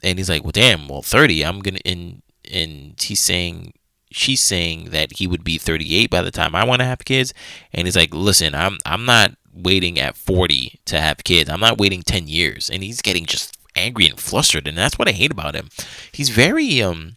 [0.03, 1.45] and he's like, well, damn, well, 30.
[1.45, 2.23] I'm gonna, and
[2.53, 3.73] and he's saying,
[4.11, 7.35] she's saying that he would be 38 by the time I want to have kids,
[7.73, 11.51] and he's like, "Listen, I'm I'm not waiting at 40 to have kids.
[11.51, 15.09] I'm not waiting 10 years." And he's getting just angry and flustered, and that's what
[15.09, 15.69] I hate about him.
[16.13, 17.17] He's very um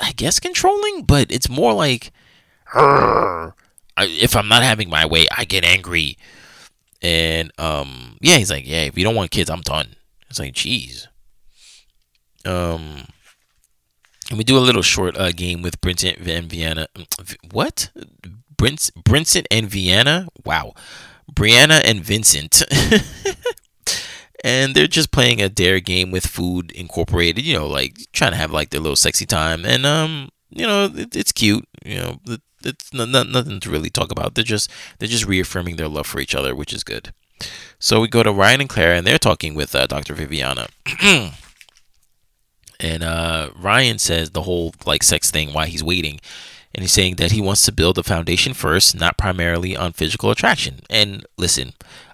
[0.00, 2.10] I, guess controlling, but it's more like
[3.98, 6.16] if I'm not having my way, I get angry.
[7.02, 9.96] And um yeah, he's like, "Yeah, if you don't want kids, I'm done."
[10.30, 11.06] It's like, "Jeez."
[12.44, 13.06] Um
[14.30, 16.88] and we do a little short uh, game with Brinson and Vienna.
[17.52, 17.90] What?
[18.56, 20.28] Brinson, Brinson and Vienna?
[20.44, 20.74] Wow.
[21.32, 22.62] Briana and Vincent.
[24.44, 28.36] and they're just playing a dare game with food incorporated, you know, like trying to
[28.36, 29.64] have like their little sexy time.
[29.64, 31.66] And, um, you know, it, it's cute.
[31.84, 34.34] You know, it, it's not, nothing to really talk about.
[34.34, 37.12] They're just, they're just reaffirming their love for each other, which is good.
[37.78, 40.14] So we go to Ryan and Claire, and they're talking with uh, Dr.
[40.14, 40.68] Viviana.
[42.80, 46.20] And uh, Ryan says the whole like sex thing, why he's waiting.
[46.74, 50.30] And he's saying that he wants to build a foundation first, not primarily on physical
[50.30, 50.80] attraction.
[50.90, 51.72] And listen,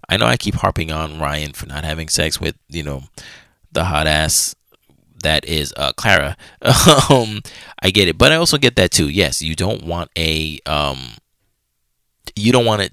[0.09, 3.05] I know I keep harping on Ryan for not having sex with, you know,
[3.73, 4.55] the hot ass
[5.23, 6.37] that is uh, Clara.
[7.11, 7.41] um,
[7.83, 9.09] I get it, but I also get that too.
[9.09, 11.15] Yes, you don't want a um,
[12.37, 12.93] you don't want it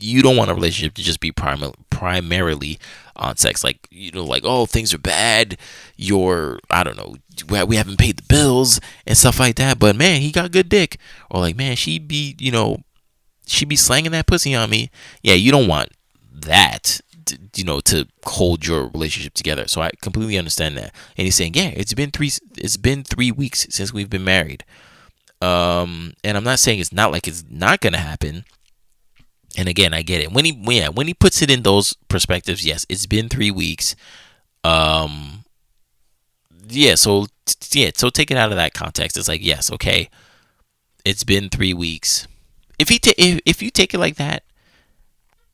[0.00, 2.78] you don't want a relationship to just be prim- primarily
[3.20, 3.62] on sex.
[3.62, 5.56] Like, you know, like, oh, things are bad.
[5.96, 7.16] You're, I don't know,
[7.66, 9.78] we haven't paid the bills and stuff like that.
[9.78, 10.98] But man, he got good dick.
[11.30, 12.78] Or like, man, she be, you know,
[13.46, 14.90] she be slanging that pussy on me.
[15.22, 15.90] Yeah, you don't want
[16.32, 19.68] that, to, you know, to hold your relationship together.
[19.68, 20.94] So I completely understand that.
[21.16, 24.64] And he's saying, yeah, it's been three, it's been three weeks since we've been married.
[25.42, 28.44] Um, and I'm not saying it's not like it's not gonna happen
[29.56, 30.32] and again, I get it.
[30.32, 33.96] When he yeah, when he puts it in those perspectives, yes, it's been three weeks.
[34.64, 35.44] Um
[36.68, 37.26] yeah, so
[37.72, 39.16] yeah, so take it out of that context.
[39.16, 40.08] It's like, yes, okay.
[41.04, 42.28] It's been three weeks.
[42.78, 44.44] If he ta- if, if you take it like that,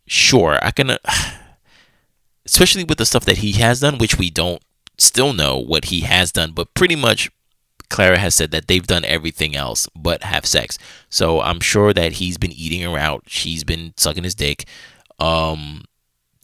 [0.06, 0.98] sure, I can uh,
[2.44, 4.62] especially with the stuff that he has done, which we don't
[4.98, 7.30] still know what he has done, but pretty much
[7.88, 10.78] Clara has said that they've done everything else but have sex.
[11.08, 13.24] So I'm sure that he's been eating her out.
[13.26, 14.66] She's been sucking his dick.
[15.18, 15.84] Um,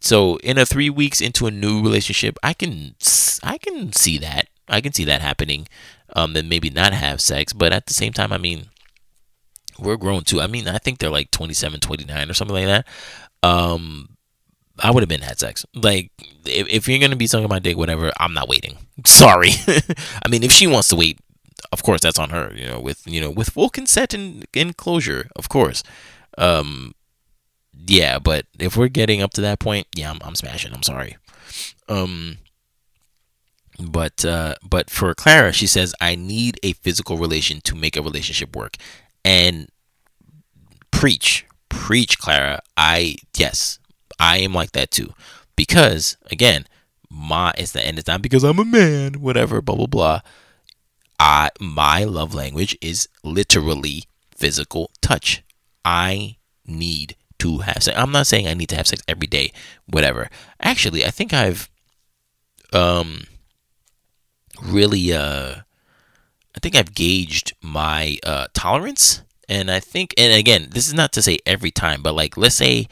[0.00, 2.94] so in a three weeks into a new relationship, I can
[3.42, 4.48] I can see that.
[4.68, 5.68] I can see that happening.
[6.14, 8.66] Um, then maybe not have sex, but at the same time, I mean,
[9.78, 10.40] we're grown too.
[10.40, 12.86] I mean, I think they're like 27, 29 or something like that.
[13.42, 14.16] Um,
[14.78, 15.64] I would have been had sex.
[15.74, 16.10] Like,
[16.44, 18.76] if, if you're gonna be sucking my dick, whatever, I'm not waiting.
[19.06, 19.50] Sorry.
[20.24, 21.18] I mean, if she wants to wait,
[21.70, 24.76] of course that's on her you know with you know with full consent and, and
[24.76, 25.82] closure of course.
[26.38, 26.94] Um
[27.86, 31.16] yeah but if we're getting up to that point yeah i'm, I'm smashing i'm sorry.
[31.88, 32.38] Um
[33.80, 38.02] but uh but for clara she says i need a physical relation to make a
[38.02, 38.76] relationship work.
[39.24, 39.68] And
[40.90, 42.60] preach preach clara.
[42.76, 43.78] I yes
[44.18, 45.12] i am like that too.
[45.56, 46.66] Because again
[47.10, 50.20] my it's the end it's not because I'm a man, whatever, blah blah blah.
[51.18, 54.04] I my love language is literally
[54.34, 55.42] physical touch.
[55.84, 56.36] I
[56.66, 57.96] need to have sex.
[57.96, 59.52] I'm not saying I need to have sex every day,
[59.86, 60.30] whatever.
[60.60, 61.68] Actually, I think I've
[62.72, 63.24] um
[64.62, 65.56] really uh
[66.54, 71.12] I think I've gauged my uh tolerance and I think and again, this is not
[71.12, 72.88] to say every time, but like let's say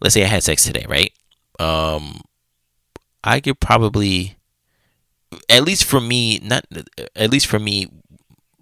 [0.00, 1.12] let's say I had sex today, right?
[1.58, 2.20] Um
[3.22, 4.36] I could probably
[5.48, 6.64] at least for me, not
[7.16, 7.88] at least for me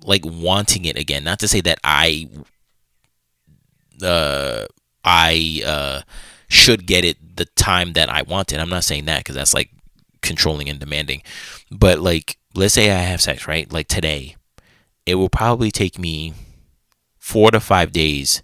[0.04, 2.28] like wanting it again, not to say that I
[4.02, 4.66] uh
[5.04, 6.00] I uh
[6.48, 8.60] should get it the time that I want it.
[8.60, 9.70] I'm not saying that because that's like
[10.22, 11.22] controlling and demanding.
[11.70, 13.70] But like, let's say I have sex, right?
[13.72, 14.36] Like today,
[15.06, 16.34] it will probably take me
[17.18, 18.42] four to five days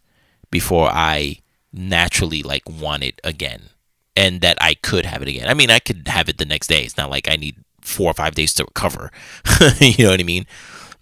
[0.50, 1.40] before I
[1.72, 3.70] naturally like want it again
[4.16, 5.48] and that I could have it again.
[5.48, 6.82] I mean, I could have it the next day.
[6.82, 7.56] It's not like I need
[7.88, 9.10] four or five days to recover.
[9.80, 10.46] you know what I mean?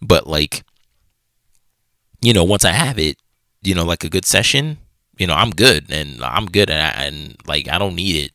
[0.00, 0.64] But like,
[2.20, 3.18] you know, once I have it,
[3.62, 4.78] you know, like a good session,
[5.18, 8.32] you know, I'm good and I'm good and, I, and like I don't need it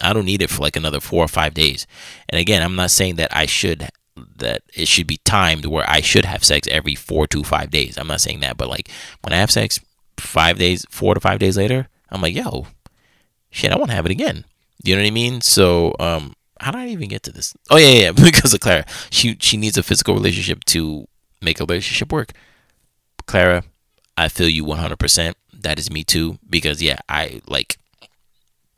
[0.00, 1.86] I don't need it for like another four or five days.
[2.28, 3.88] And again, I'm not saying that I should
[4.36, 7.96] that it should be timed where I should have sex every four to five days.
[7.96, 8.90] I'm not saying that, but like
[9.22, 9.78] when I have sex
[10.16, 12.66] five days, four to five days later, I'm like, yo,
[13.50, 14.44] shit, I want to have it again.
[14.82, 15.40] You know what I mean?
[15.40, 17.54] So, um, how did I even get to this?
[17.70, 18.84] Oh yeah, yeah, because of Clara.
[19.10, 21.06] She she needs a physical relationship to
[21.40, 22.32] make a relationship work.
[23.26, 23.64] Clara,
[24.16, 25.34] I feel you 100%.
[25.52, 26.38] That is me too.
[26.48, 27.78] Because yeah, I like.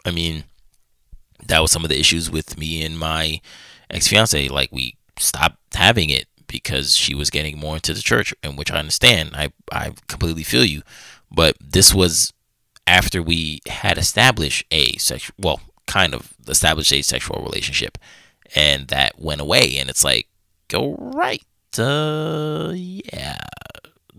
[0.05, 0.45] I mean,
[1.47, 3.41] that was some of the issues with me and my
[3.91, 4.49] ex fiance.
[4.49, 8.71] Like we stopped having it because she was getting more into the church, and which
[8.71, 9.31] I understand.
[9.35, 10.83] I I completely feel you,
[11.31, 12.33] but this was
[12.87, 15.61] after we had established a sexual, well,
[15.91, 17.99] kind of established a sexual relationship,
[18.55, 19.77] and that went away.
[19.79, 20.29] And it's like,
[20.69, 21.43] go right,
[21.79, 23.39] uh, yeah.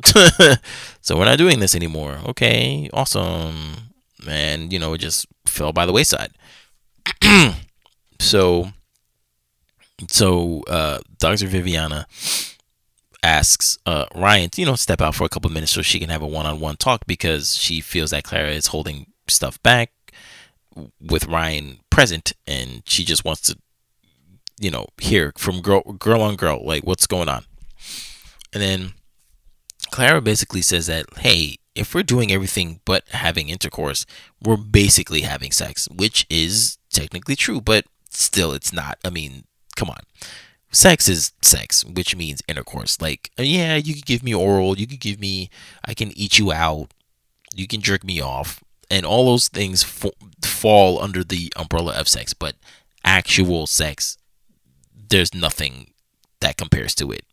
[1.01, 2.19] so we're not doing this anymore.
[2.27, 3.93] Okay, awesome.
[4.27, 6.31] And you know, it just fell by the wayside.
[8.19, 8.71] so
[10.09, 11.47] so uh, Dr.
[11.47, 12.07] Viviana
[13.23, 16.09] asks uh, Ryan to, you know, step out for a couple minutes so she can
[16.09, 19.91] have a one-on-one talk because she feels that Clara is holding stuff back
[21.01, 23.57] with Ryan present and she just wants to,
[24.59, 27.45] you know, hear from girl girl on girl, like what's going on.
[28.53, 28.93] And then
[29.91, 34.05] Clara basically says that, hey, if we're doing everything but having intercourse,
[34.41, 38.97] we're basically having sex, which is technically true, but still it's not.
[39.03, 39.45] I mean,
[39.75, 40.01] come on.
[40.71, 43.01] Sex is sex, which means intercourse.
[43.01, 45.49] Like, yeah, you could give me oral, you could give me,
[45.83, 46.93] I can eat you out,
[47.53, 50.11] you can jerk me off, and all those things f-
[50.61, 52.55] fall under the umbrella of sex, but
[53.03, 54.17] actual sex,
[55.09, 55.91] there's nothing
[56.39, 57.25] that compares to it.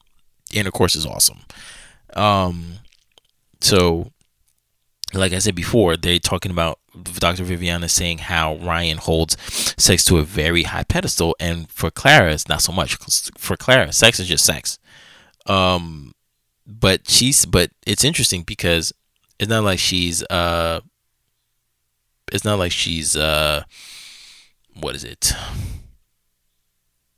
[0.53, 1.41] Intercourse is awesome.
[2.15, 2.79] Um,
[3.61, 4.13] so
[5.15, 7.45] like I said before, they're talking about Dr.
[7.45, 9.37] Viviana saying how Ryan holds
[9.83, 12.97] sex to a very high pedestal, and for Clara, it's not so much.
[13.37, 14.79] For Clara, sex is just sex.
[15.47, 16.13] Um,
[16.67, 18.93] but she's but it's interesting because
[19.39, 20.81] it's not like she's uh,
[22.33, 23.63] it's not like she's uh,
[24.79, 25.33] what is it?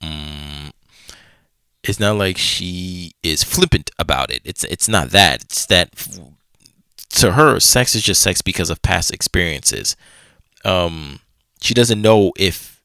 [0.02, 0.72] Mm,
[1.82, 4.42] it's not like she is flippant about it.
[4.44, 5.42] It's it's not that.
[5.42, 5.90] It's that
[7.10, 9.96] to her, sex is just sex because of past experiences.
[10.64, 11.20] Um,
[11.60, 12.80] she doesn't know if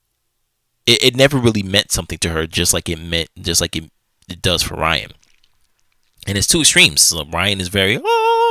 [0.86, 3.91] it, it never really meant something to her, just like it meant, just like it,
[4.30, 5.11] it does for Ryan.
[6.28, 7.01] And it's two extremes.
[7.01, 8.45] So Ryan is very, oh,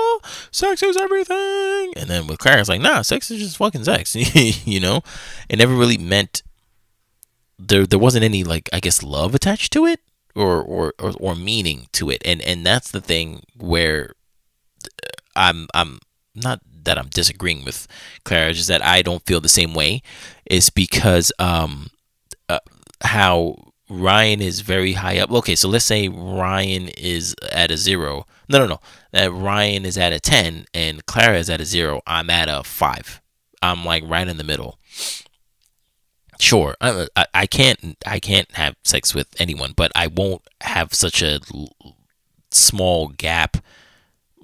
[0.51, 1.93] sex is everything.
[1.97, 4.15] And then with Claire, it's like, nah, sex is just fucking sex.
[4.67, 5.03] you know?
[5.49, 6.43] It never really meant,
[7.59, 10.01] there there wasn't any, like, I guess, love attached to it
[10.35, 12.23] or, or, or, or meaning to it.
[12.25, 14.15] And, and that's the thing where
[15.37, 16.01] I'm I'm
[16.35, 17.87] not that I'm disagreeing with
[18.25, 20.03] Clara, just that I don't feel the same way.
[20.47, 21.89] Is because um
[22.49, 22.61] uh,
[23.03, 23.57] how
[23.89, 25.31] Ryan is very high up.
[25.31, 28.27] Okay, so let's say Ryan is at a zero.
[28.49, 28.81] No, no, no.
[29.13, 32.01] That Ryan is at a ten and Clara is at a zero.
[32.07, 33.21] I'm at a five.
[33.63, 34.79] I'm like right in the middle.
[36.41, 40.93] Sure, I, I, I can't I can't have sex with anyone, but I won't have
[40.93, 41.41] such a
[42.51, 43.59] small gap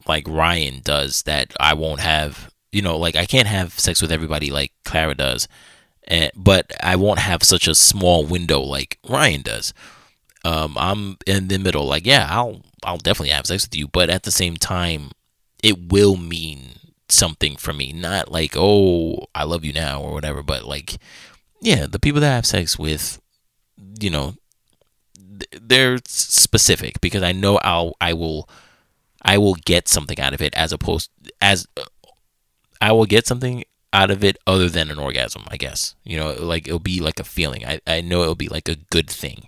[0.06, 2.50] like Ryan does that I won't have.
[2.72, 5.48] You know, like I can't have sex with everybody like Clara does,
[6.10, 9.72] and, but I won't have such a small window like Ryan does.
[10.44, 11.86] Um, I'm in the middle.
[11.86, 15.12] Like, yeah, I'll I'll definitely have sex with you, but at the same time,
[15.62, 16.72] it will mean
[17.08, 17.92] something for me.
[17.92, 20.96] Not like, oh, I love you now or whatever, but like,
[21.60, 23.20] yeah, the people that have sex with,
[24.00, 24.34] you know,
[25.60, 28.48] they're specific because I know I'll I will
[29.22, 31.68] I will get something out of it as opposed as
[32.80, 33.62] I will get something
[33.92, 35.94] out of it other than an orgasm, I guess.
[36.04, 37.64] You know, like it'll be like a feeling.
[37.66, 39.44] I, I know it'll be like a good thing.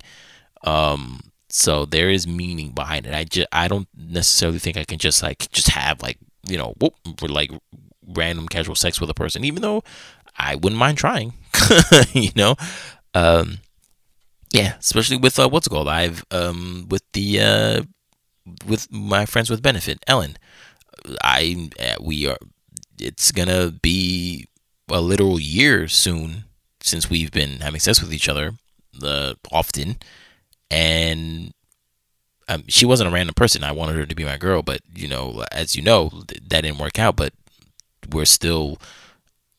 [0.65, 3.15] Um so there is meaning behind it.
[3.15, 6.19] I just I don't necessarily think I can just like just have like,
[6.49, 7.51] you know, whoop, like
[8.07, 9.83] random casual sex with a person even though
[10.37, 11.35] I wouldn't mind trying.
[12.13, 12.57] you know?
[13.15, 13.59] Um
[14.53, 15.89] yeah, especially with uh, what's it called?
[15.89, 17.83] I've um with the uh
[18.67, 20.37] with my friends with benefit, Ellen.
[21.23, 22.37] I uh, we are
[23.03, 24.47] it's gonna be
[24.91, 26.45] a literal year soon
[26.81, 28.53] since we've been having sex with each other
[29.03, 29.97] uh, often,
[30.71, 31.53] and
[32.49, 33.65] um, she wasn't a random person.
[33.65, 36.63] I wanted her to be my girl, but you know, as you know, th- that
[36.63, 37.17] didn't work out.
[37.17, 37.33] But
[38.11, 38.79] we're still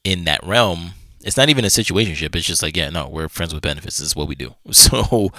[0.03, 0.91] in that realm.
[1.23, 2.35] It's not even a situationship.
[2.35, 3.97] It's just like, yeah, no, we're friends with benefits.
[3.97, 4.55] This is what we do.
[4.71, 5.29] So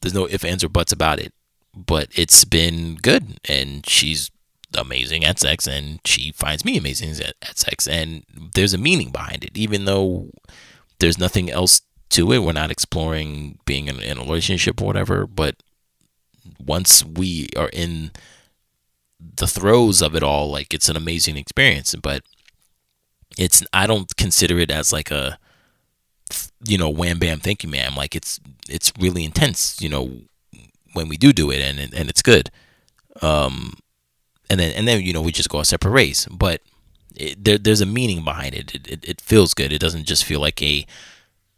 [0.00, 1.32] there's no ifs, ands, or buts about it.
[1.74, 4.30] But it's been good, and she's
[4.74, 9.10] amazing at sex and she finds me amazing at, at sex and there's a meaning
[9.10, 9.56] behind it.
[9.56, 10.30] Even though
[10.98, 15.26] there's nothing else to it we're not exploring being in, in a relationship or whatever
[15.26, 15.56] but
[16.58, 18.10] once we are in
[19.20, 22.22] the throes of it all like it's an amazing experience but
[23.36, 25.38] it's i don't consider it as like a
[26.64, 27.94] you know wham bam thank you ma'am.
[27.96, 30.12] Like it's it's really intense you know
[30.92, 32.50] when we do do it and and it's good.
[33.22, 33.74] Um
[34.50, 36.26] and then and then you know we just go our separate ways.
[36.30, 36.60] But
[37.16, 38.74] it, there, there's a meaning behind it.
[38.74, 39.08] It, it.
[39.08, 39.72] it feels good.
[39.72, 40.86] It doesn't just feel like a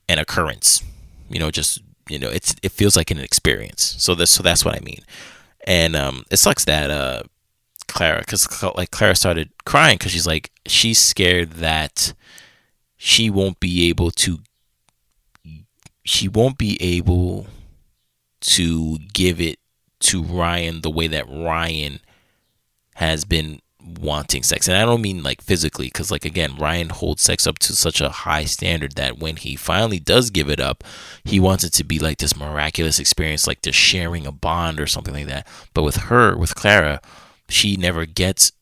[0.09, 0.83] an occurrence.
[1.29, 3.95] You know, just you know, it's it feels like an experience.
[3.99, 5.01] So that's so that's what I mean.
[5.67, 7.23] And um, it sucks that uh,
[7.87, 12.15] Clara, because like Clara started crying because she's like she's scared that
[12.97, 14.41] she won't be able to
[16.05, 17.47] she won't be able
[18.41, 19.59] to give it
[20.01, 22.01] to Ryan the way that Ryan
[23.01, 23.61] has been
[23.99, 24.69] wanting sex.
[24.69, 28.03] And I don't mean like physically, because, like, again, Ryan holds sex up to such
[28.03, 30.85] a high standard that when he finally does give it up,
[31.25, 34.87] he wants it to be like this miraculous experience, like just sharing a bond or
[34.87, 35.47] something like that.
[35.73, 37.01] But with her, with Clara,
[37.49, 38.53] she never gets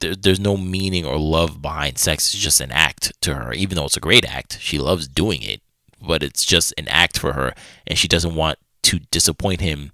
[0.00, 2.32] there, there's no meaning or love behind sex.
[2.32, 4.58] It's just an act to her, even though it's a great act.
[4.58, 5.60] She loves doing it,
[6.00, 7.52] but it's just an act for her,
[7.86, 9.92] and she doesn't want to disappoint him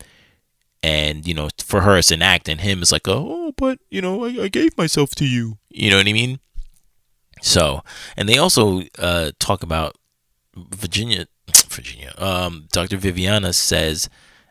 [0.83, 4.01] and you know for her it's an act and him is like oh but you
[4.01, 5.59] know I, I gave myself to you.
[5.71, 6.41] You know what i mean?
[7.41, 7.83] So
[8.17, 9.97] and they also uh, talk about
[10.55, 11.27] virginia
[11.69, 14.09] virginia um, dr viviana says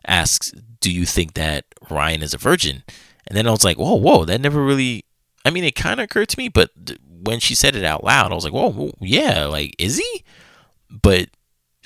[0.07, 2.83] asks do you think that ryan is a virgin?
[3.27, 5.05] And then i was like whoa whoa that never really
[5.45, 8.03] i mean it kind of occurred to me but th- when she said it out
[8.03, 10.23] loud i was like whoa, whoa yeah like is he?
[10.89, 11.29] But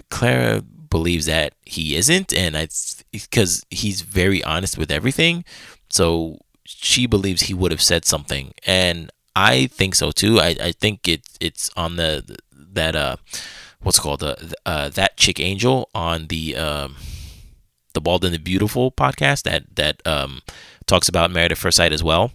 [0.10, 0.64] clara
[0.96, 2.68] believes that he isn't, and I
[3.12, 5.44] because he's very honest with everything.
[5.90, 10.40] So she believes he would have said something, and I think so too.
[10.40, 12.38] I, I think it it's on the
[12.78, 13.18] that uh
[13.82, 14.34] what's called the
[14.66, 16.96] uh, uh, that chick angel on the um
[17.94, 20.42] the bald and the beautiful podcast that that um
[20.86, 22.32] talks about married at first sight as well.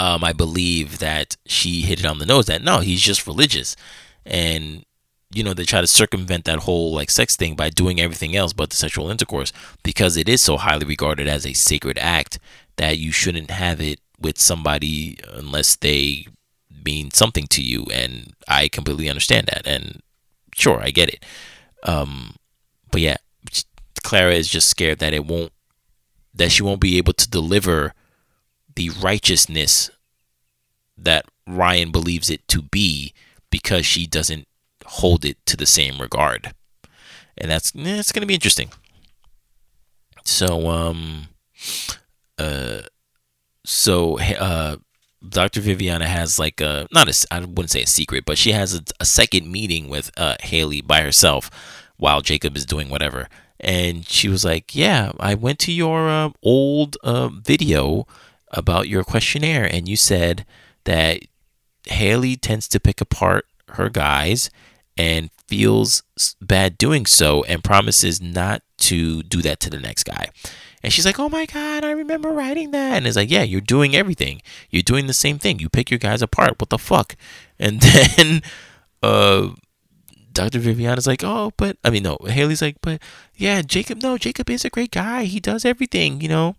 [0.00, 3.76] Um, I believe that she hit it on the nose that no, he's just religious,
[4.26, 4.84] and
[5.30, 8.52] you know they try to circumvent that whole like sex thing by doing everything else
[8.52, 9.52] but the sexual intercourse
[9.82, 12.38] because it is so highly regarded as a sacred act
[12.76, 16.26] that you shouldn't have it with somebody unless they
[16.84, 17.84] mean something to you.
[17.92, 19.66] And i completely understand that.
[19.66, 20.02] And
[20.54, 21.24] sure i get it.
[21.82, 22.36] Um
[22.90, 23.16] but yeah
[24.02, 25.52] clara is just scared that it won't
[26.34, 27.92] that she won't be able to deliver
[28.74, 29.90] the righteousness
[30.96, 33.12] that ryan believes it to be
[33.50, 34.47] because she doesn't
[34.88, 36.54] hold it to the same regard.
[37.36, 38.70] And that's it's going to be interesting.
[40.24, 41.28] So um
[42.38, 42.80] uh
[43.64, 44.76] so uh
[45.28, 45.60] Dr.
[45.60, 48.82] Viviana has like a not a I wouldn't say a secret, but she has a,
[49.00, 51.50] a second meeting with uh Haley by herself
[51.96, 53.28] while Jacob is doing whatever.
[53.60, 58.06] And she was like, "Yeah, I went to your uh, old uh, video
[58.52, 60.46] about your questionnaire, and you said
[60.84, 61.22] that
[61.88, 64.48] Haley tends to pick apart her guys
[64.98, 66.02] and feels
[66.42, 70.28] bad doing so and promises not to do that to the next guy.
[70.82, 73.60] And she's like, "Oh my god, I remember writing that." And it's like, "Yeah, you're
[73.60, 74.42] doing everything.
[74.70, 75.58] You're doing the same thing.
[75.58, 76.60] You pick your guys apart.
[76.60, 77.16] What the fuck?"
[77.60, 78.42] And then
[79.02, 79.48] uh
[80.32, 80.60] Dr.
[80.60, 83.00] Viviana's like, "Oh, but I mean, no." Haley's like, "But
[83.34, 84.02] yeah, Jacob.
[84.02, 85.24] No, Jacob is a great guy.
[85.24, 86.54] He does everything, you know."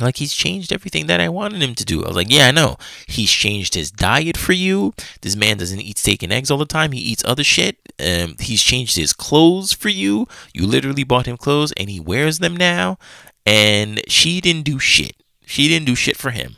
[0.00, 2.04] Like he's changed everything that I wanted him to do.
[2.04, 2.76] I was like, yeah, I know.
[3.06, 4.94] He's changed his diet for you.
[5.20, 6.92] This man doesn't eat steak and eggs all the time.
[6.92, 7.78] He eats other shit.
[7.98, 10.26] Um, he's changed his clothes for you.
[10.54, 12.98] You literally bought him clothes and he wears them now.
[13.46, 15.16] And she didn't do shit.
[15.46, 16.56] She didn't do shit for him.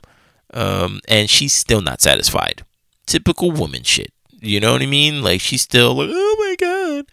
[0.52, 2.64] Um, and she's still not satisfied.
[3.06, 4.12] Typical woman shit.
[4.40, 5.22] You know what I mean?
[5.22, 7.06] Like she's still like, oh my god.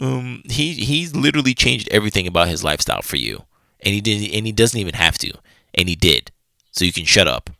[0.00, 3.44] Um, he he's literally changed everything about his lifestyle for you,
[3.80, 5.32] and he didn't, and he doesn't even have to
[5.74, 6.30] and he did.
[6.70, 7.50] So you can shut up.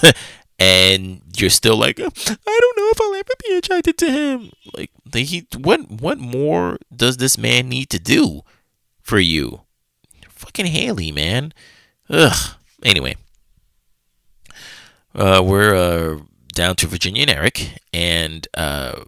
[0.58, 4.52] and you're still like, I don't know if I'll ever be attracted to him.
[4.76, 8.42] Like, he, what, what more does this man need to do
[9.02, 9.62] for you?
[10.28, 11.52] Fucking Haley, man.
[12.10, 12.56] Ugh.
[12.82, 13.16] Anyway,
[15.14, 16.20] uh, we're uh,
[16.54, 19.04] down to Virginia and Erik, and uh,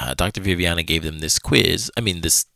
[0.00, 0.40] uh Dr.
[0.40, 1.90] Viviana gave them this quiz.
[1.98, 2.46] I mean, this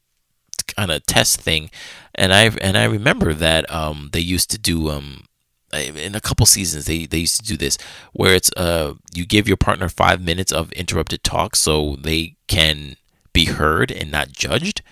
[0.74, 1.70] kind of test thing,
[2.14, 5.24] and I and I remember that um, they used to do um,
[5.72, 7.76] in a couple seasons they, they used to do this
[8.12, 12.96] where it's uh you give your partner five minutes of interrupted talk so they can
[13.32, 14.82] be heard and not judged.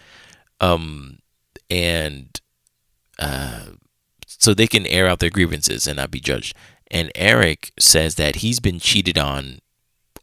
[0.61, 1.19] Um
[1.71, 2.41] and
[3.19, 3.67] uh
[4.27, 6.55] so they can air out their grievances and not be judged.
[6.91, 9.61] And Erik says that he's been cheated on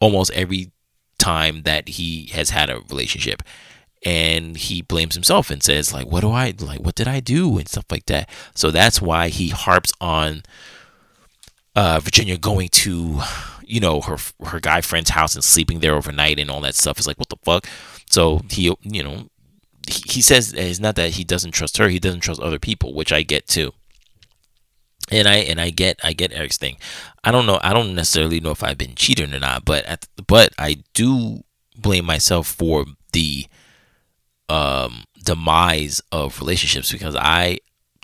[0.00, 0.70] almost every
[1.18, 3.42] time that he has had a relationship
[4.04, 7.58] and he blames himself and says like what do i like what did i do
[7.58, 10.42] and stuff like that so that's why he harps on
[11.74, 13.20] uh, virginia going to
[13.66, 16.98] you know her her guy friend's house and sleeping there overnight and all that stuff
[16.98, 17.66] is like what the fuck
[18.10, 19.28] so he you know
[19.88, 22.94] he, he says it's not that he doesn't trust her he doesn't trust other people
[22.94, 23.72] which i get too
[25.10, 26.76] and I and I get I get Erik's thing.
[27.22, 27.60] I don't know.
[27.62, 31.44] I don't necessarily know if I've been cheating or not, but at, but I do
[31.76, 33.46] blame myself for the
[34.48, 37.58] um, demise of relationships because I,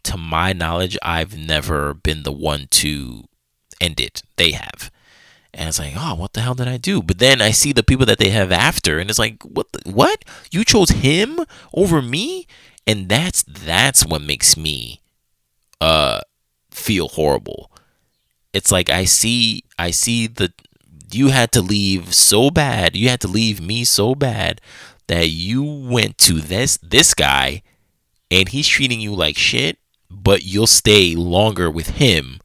[0.04, 3.24] to my knowledge, I've never been the one to
[3.80, 4.22] end it.
[4.36, 4.90] They have.
[5.52, 7.02] And it's like, oh, what the hell did I do?
[7.02, 9.66] But then I see the people that they have after, and it's like, what?
[9.72, 10.24] The, what?
[10.52, 11.40] You chose him
[11.74, 12.46] over me,
[12.86, 15.00] and that's that's what makes me,
[15.80, 16.20] uh,
[16.70, 17.70] feel horrible.
[18.52, 20.52] It's like I see, I see the,
[21.10, 22.94] you had to leave so bad.
[22.94, 24.60] You had to leave me so bad
[25.10, 27.62] that you went to this this guy
[28.30, 32.38] and he's treating you like shit, but you'll stay longer with him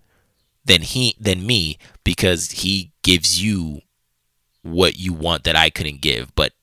[0.66, 3.82] than he than me because he gives you
[4.64, 6.54] what you want that I couldn't give, but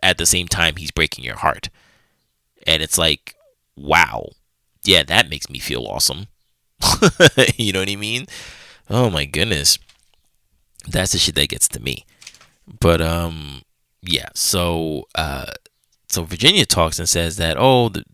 [0.00, 1.70] at the same time he's breaking your heart.
[2.64, 3.34] And it's like,
[3.74, 4.28] wow.
[4.84, 6.28] Yeah, that makes me feel awesome.
[7.56, 8.26] you know what I mean?
[8.88, 9.76] Oh my goodness.
[10.86, 12.06] That's the shit that gets to me.
[12.80, 13.62] But um
[14.02, 15.52] yeah, so uh,
[16.08, 18.04] so Virginia talks and says that oh, the,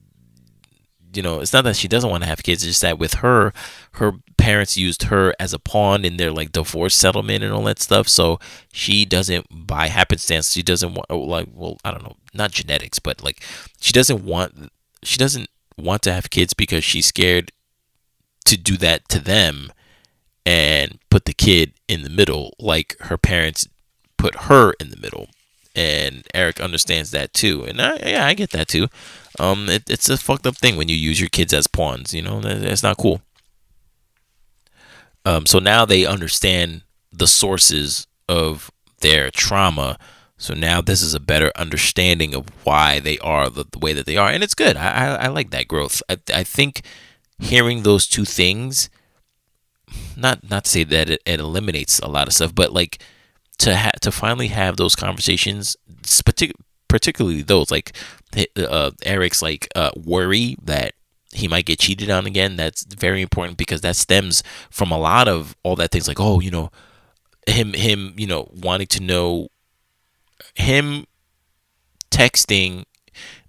[1.15, 3.15] you know, it's not that she doesn't want to have kids; it's just that with
[3.15, 3.53] her,
[3.93, 7.81] her parents used her as a pawn in their like divorce settlement and all that
[7.81, 8.09] stuff.
[8.09, 8.41] So
[8.73, 12.99] she doesn't, by happenstance, she doesn't want oh, like well, I don't know, not genetics,
[12.99, 13.43] but like
[13.81, 14.71] she doesn't want
[15.03, 17.53] she doesn't want to have kids because she's scared
[18.45, 19.73] to do that to them
[20.45, 23.69] and put the kid in the middle like her parents
[24.17, 25.29] put her in the middle
[25.75, 27.65] and Erik understands that too.
[27.65, 28.89] And I, yeah, I get that too.
[29.39, 32.13] Um, it, it's a fucked up thing when you use your kids as pawns.
[32.13, 33.23] You know, that's not cool.
[35.25, 36.83] Um, so now they understand
[37.13, 38.71] the sources of
[39.01, 39.99] their trauma.
[40.37, 44.07] So now this is a better understanding of why they are the, the way that
[44.07, 44.77] they are, and it's good.
[44.77, 46.03] I, I, I like that growth.
[46.09, 46.83] I, I think
[47.39, 48.91] hearing those two things,
[50.17, 52.99] not not to say that it, it eliminates a lot of stuff, but like
[53.63, 56.53] to ha- to finally have those conversations, partic-
[56.89, 57.97] particularly those like
[58.57, 60.95] uh, Erik's like uh, worry that
[61.33, 62.57] he might get cheated on again.
[62.57, 66.41] That's very important because that stems from a lot of all that things like oh
[66.41, 66.73] you know
[67.47, 69.49] him him you know wanting to know
[70.55, 71.07] him
[72.11, 72.85] texting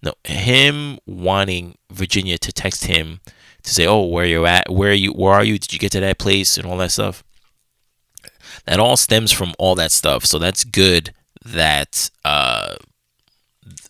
[0.03, 3.19] no him wanting Virginia to text him
[3.63, 5.91] to say oh where you at where are you where are you did you get
[5.91, 7.23] to that place and all that stuff
[8.65, 10.25] that all stems from all that stuff.
[10.25, 11.13] So that's good
[11.45, 12.75] that uh,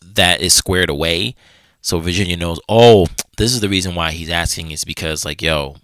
[0.01, 1.35] that is squared away.
[1.81, 5.75] So Virginia knows, oh, this is the reason why he's asking is because like, yo,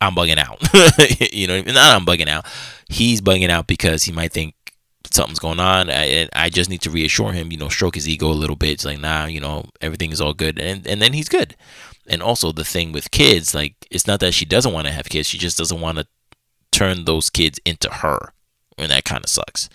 [0.00, 0.60] I'm bugging out.
[1.32, 2.46] you know, not I'm bugging out.
[2.88, 4.54] He's bugging out because he might think
[5.10, 5.90] something's going on.
[5.90, 8.70] I, I just need to reassure him, you know, stroke his ego a little bit.
[8.70, 10.58] It's like, nah, you know, everything is all good.
[10.58, 11.56] And, and then he's good.
[12.08, 15.08] And also the thing with kids, like, it's not that she doesn't want to have
[15.08, 15.28] kids.
[15.28, 16.06] She just doesn't want to
[16.70, 18.32] turn those kids into her,
[18.76, 19.68] and that kind of sucks.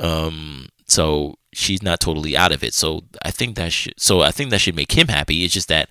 [0.00, 2.74] Um, so she's not totally out of it.
[2.74, 5.44] So I think that should, so I think that should make him happy.
[5.44, 5.90] It's just that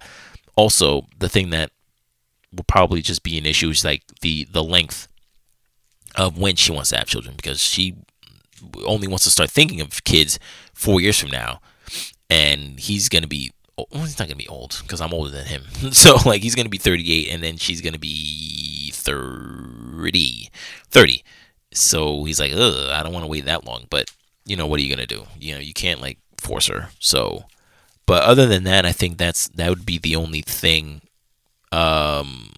[0.56, 1.72] also the thing that
[2.53, 3.70] will probably just be an issue.
[3.70, 5.07] Is like the the length
[6.16, 7.95] of when she wants to have children because she
[8.86, 10.40] only wants to start thinking of kids
[10.74, 11.61] four years from now,
[12.30, 15.64] and he's gonna be well, he's not gonna be old because I'm older than him.
[15.91, 19.69] so like he's gonna be 38, and then she's gonna be 30,
[20.07, 21.23] 30.
[21.73, 23.85] So he's like, Ugh, I don't want to wait that long.
[23.89, 24.11] But
[24.45, 25.26] you know, what are you gonna do?
[25.39, 26.89] You know, you can't like force her.
[26.99, 27.43] So,
[28.05, 31.01] but other than that, I think that's that would be the only thing.
[31.71, 32.51] Um,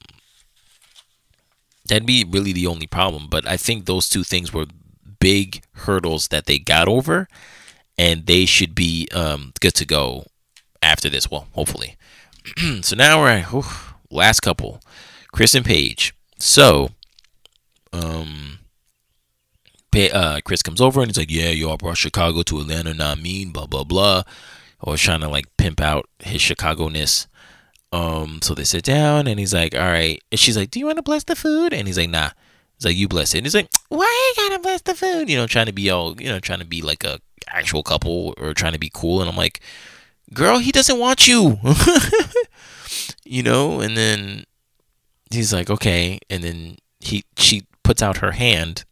[1.85, 3.27] that'd be really the only problem.
[3.29, 4.67] But I think those two things were
[5.19, 7.27] big hurdles that they got over,
[7.97, 10.25] and they should be um, good to go
[10.81, 11.29] after this.
[11.29, 11.97] Well, hopefully.
[12.81, 13.63] so now we're at whew,
[14.09, 14.81] last couple,
[15.31, 16.13] Chris and Paige.
[16.39, 16.89] So,
[17.93, 18.59] um,
[19.95, 23.21] uh, Chris comes over and he's like, "Yeah, yo, I brought Chicago to Atlanta, not
[23.21, 24.23] mean, blah blah blah."
[24.79, 27.27] Or trying to like pimp out his Chicago ness.
[27.91, 30.21] Um, so they sit down and he's like, all right.
[30.31, 31.73] And she's like, do you want to bless the food?
[31.73, 32.29] And he's like, nah.
[32.77, 33.39] He's like, you bless it.
[33.39, 35.29] And he's like, why you gotta bless the food?
[35.29, 38.33] You know, trying to be all, you know, trying to be like a actual couple
[38.37, 39.21] or trying to be cool.
[39.21, 39.59] And I'm like,
[40.33, 41.59] girl, he doesn't want you.
[43.25, 44.45] you know, and then
[45.29, 46.17] he's like, okay.
[46.29, 48.85] And then he, she puts out her hand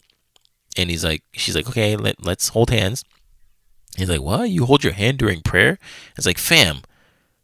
[0.76, 3.06] and he's like, she's like, okay, let, let's hold hands.
[3.96, 4.50] He's like, what?
[4.50, 5.80] You hold your hand during prayer?
[6.18, 6.82] It's like, fam,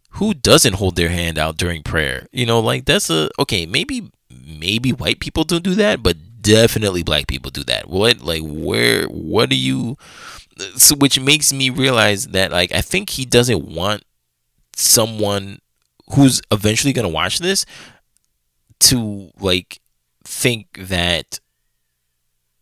[0.09, 2.27] who doesn't hold their hand out during prayer?
[2.33, 7.03] You know, like that's a okay, maybe maybe white people don't do that, but definitely
[7.03, 7.87] black people do that.
[7.89, 9.97] What like where what do you
[10.75, 14.03] so which makes me realize that like I think he doesn't want
[14.75, 15.59] someone
[16.13, 17.65] who's eventually going to watch this
[18.81, 19.79] to like
[20.25, 21.39] think that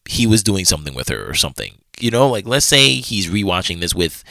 [0.06, 1.78] he was doing something with her or something.
[2.00, 4.24] You know, like let's say he's rewatching this with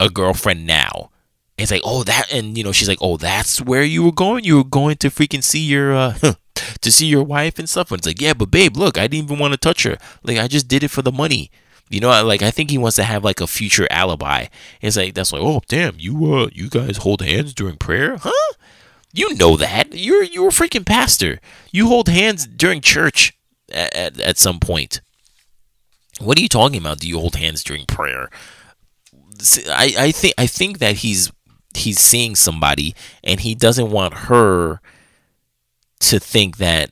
[0.00, 1.10] a girlfriend now
[1.58, 4.44] it's like, oh, that, and you know, she's like, oh, that's where you were going.
[4.44, 6.14] You were going to freaking see your, uh,
[6.80, 7.90] to see your wife and stuff.
[7.90, 9.98] And it's like, yeah, but babe, look, I didn't even want to touch her.
[10.22, 11.50] Like, I just did it for the money.
[11.88, 14.46] You know, like I think he wants to have like a future alibi.
[14.80, 18.54] It's like that's like, oh damn, you uh, you guys hold hands during prayer, huh?
[19.12, 21.38] You know that you're you're a freaking pastor.
[21.70, 23.34] You hold hands during church
[23.72, 25.00] at, at, some point.
[26.20, 27.00] What are you talking about?
[27.00, 28.30] Do you hold hands during prayer?
[29.68, 31.32] I, I think I think that he's
[31.74, 32.94] he's seeing somebody
[33.24, 34.80] and he doesn't want her
[36.00, 36.90] to think that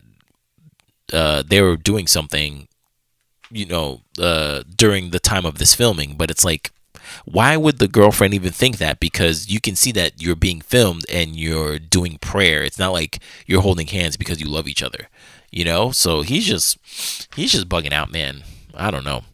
[1.13, 2.69] uh, they were doing something,
[3.51, 6.17] you know, uh, during the time of this filming.
[6.17, 6.71] But it's like,
[7.25, 9.01] why would the girlfriend even think that?
[9.01, 12.63] Because you can see that you're being filmed and you're doing prayer.
[12.63, 15.09] It's not like you're holding hands because you love each other,
[15.51, 15.91] you know.
[15.91, 16.79] So he's just
[17.35, 18.43] he's just bugging out, man.
[18.75, 19.25] I don't know.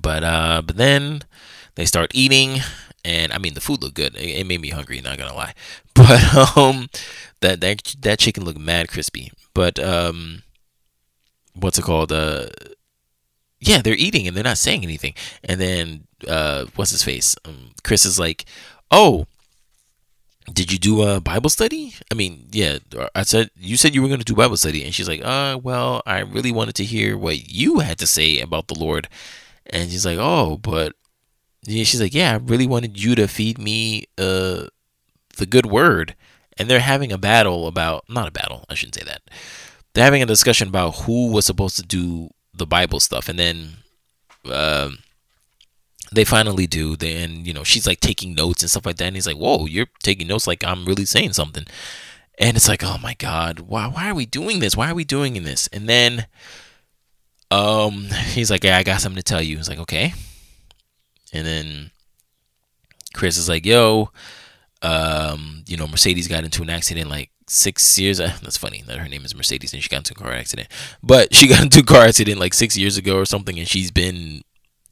[0.00, 1.22] But uh, but then
[1.74, 2.60] they start eating
[3.04, 4.16] and I mean the food looked good.
[4.16, 5.54] It, it made me hungry, not gonna lie.
[5.94, 6.88] But um,
[7.40, 9.32] that that that chicken looked mad crispy.
[9.54, 10.42] But um,
[11.54, 12.12] what's it called?
[12.12, 12.46] Uh,
[13.60, 15.14] yeah, they're eating and they're not saying anything.
[15.42, 17.34] And then uh, what's his face?
[17.44, 18.44] Um, Chris is like,
[18.90, 19.26] oh.
[20.52, 21.94] Did you do a Bible study?
[22.10, 22.78] I mean, yeah,
[23.14, 25.58] I said you said you were going to do Bible study, and she's like, "Uh,
[25.62, 29.08] well, I really wanted to hear what you had to say about the Lord."
[29.66, 30.94] And she's like, "Oh, but
[31.66, 34.66] she's like, yeah, I really wanted you to feed me uh,
[35.36, 36.14] the good word.
[36.56, 39.22] And they're having a battle about, not a battle, I shouldn't say that.
[39.92, 43.28] They're having a discussion about who was supposed to do the Bible stuff.
[43.28, 43.68] And then
[44.44, 44.90] uh,
[46.12, 46.96] they finally do.
[46.96, 49.06] Then, you know, she's like taking notes and stuff like that.
[49.06, 51.64] And he's like, whoa, you're taking notes like I'm really saying something.
[52.38, 54.76] And it's like, oh my God, why, why are we doing this?
[54.76, 55.68] Why are we doing this?
[55.68, 56.26] And then
[57.50, 59.56] um, he's like, yeah, I got something to tell you.
[59.56, 60.14] He's like, okay.
[61.32, 61.90] And then
[63.12, 64.10] Chris is like, yo,
[64.82, 68.18] um, you know, Mercedes got into an accident like six years.
[68.18, 70.68] That's funny that her name is Mercedes and she got into a car accident.
[71.02, 73.90] But she got into a car accident like six years ago or something, and she's
[73.90, 74.42] been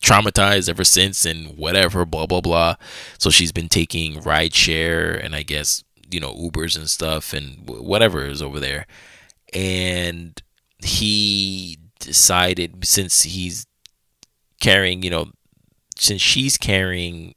[0.00, 2.76] traumatized ever since and whatever, blah blah blah.
[3.18, 7.68] So she's been taking ride share and I guess you know Ubers and stuff and
[7.68, 8.86] whatever is over there.
[9.52, 10.40] And
[10.78, 13.66] he decided since he's
[14.60, 15.30] carrying you know
[15.98, 17.34] since she's carrying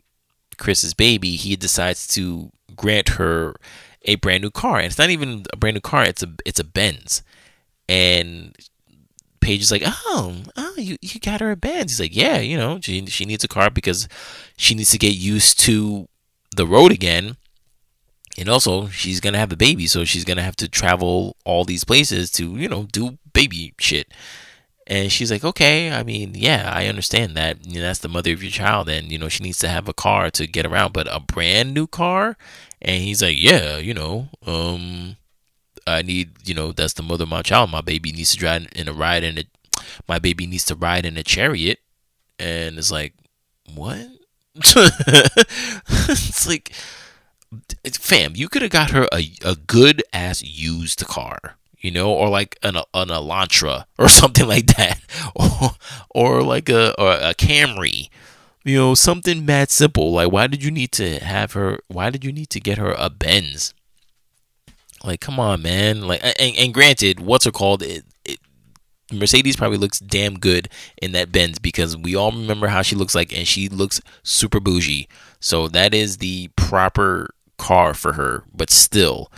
[0.57, 3.55] Chris's baby, he decides to grant her
[4.03, 4.77] a brand new car.
[4.77, 7.23] And it's not even a brand new car, it's a it's a Benz.
[7.87, 8.55] And
[9.49, 11.93] Paige is like, Oh, oh, you, you got her a Benz.
[11.93, 14.07] He's like, Yeah, you know, she she needs a car because
[14.57, 16.07] she needs to get used to
[16.55, 17.35] the road again.
[18.37, 21.83] And also she's gonna have a baby, so she's gonna have to travel all these
[21.83, 24.13] places to, you know, do baby shit.
[24.85, 27.65] And she's like, okay, I mean, yeah, I understand that.
[27.65, 29.87] You know, that's the mother of your child, and you know she needs to have
[29.89, 32.37] a car to get around, but a brand new car.
[32.83, 35.17] And he's like, yeah, you know, um,
[35.89, 37.71] I need, you know, that's the mother of my child.
[37.71, 39.43] My baby needs to drive in a ride in a,
[40.07, 41.79] my baby needs to ride in a chariot.
[42.37, 43.13] And it's like,
[43.73, 44.07] what?
[44.55, 46.73] it's like,
[47.93, 52.29] fam, you could have got her a, a good ass used car, you know, or
[52.29, 55.01] like an, an Elantra or something like that,
[55.35, 55.71] or,
[56.09, 58.09] or like a, or a Camry,
[58.63, 60.11] you know, something mad simple.
[60.13, 61.79] Like, why did you need to have her?
[61.87, 63.73] Why did you need to get her a Benz?
[65.03, 66.01] Like, come on, man.
[66.01, 67.83] Like, and, and granted, what's her called?
[67.83, 68.39] It, it,
[69.11, 70.69] Mercedes probably looks damn good
[71.01, 74.59] in that Benz because we all remember how she looks like, and she looks super
[74.59, 75.07] bougie.
[75.39, 78.43] So that is the proper car for her.
[78.53, 79.31] But still,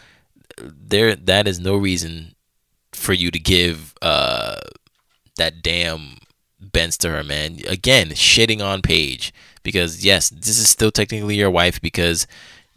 [0.58, 2.36] there that is no reason
[2.92, 4.60] for you to give uh
[5.38, 6.18] that damn
[6.60, 7.60] Benz to her, man.
[7.68, 9.34] Again, shitting on Paige
[9.64, 12.28] because yes, this is still technically your wife because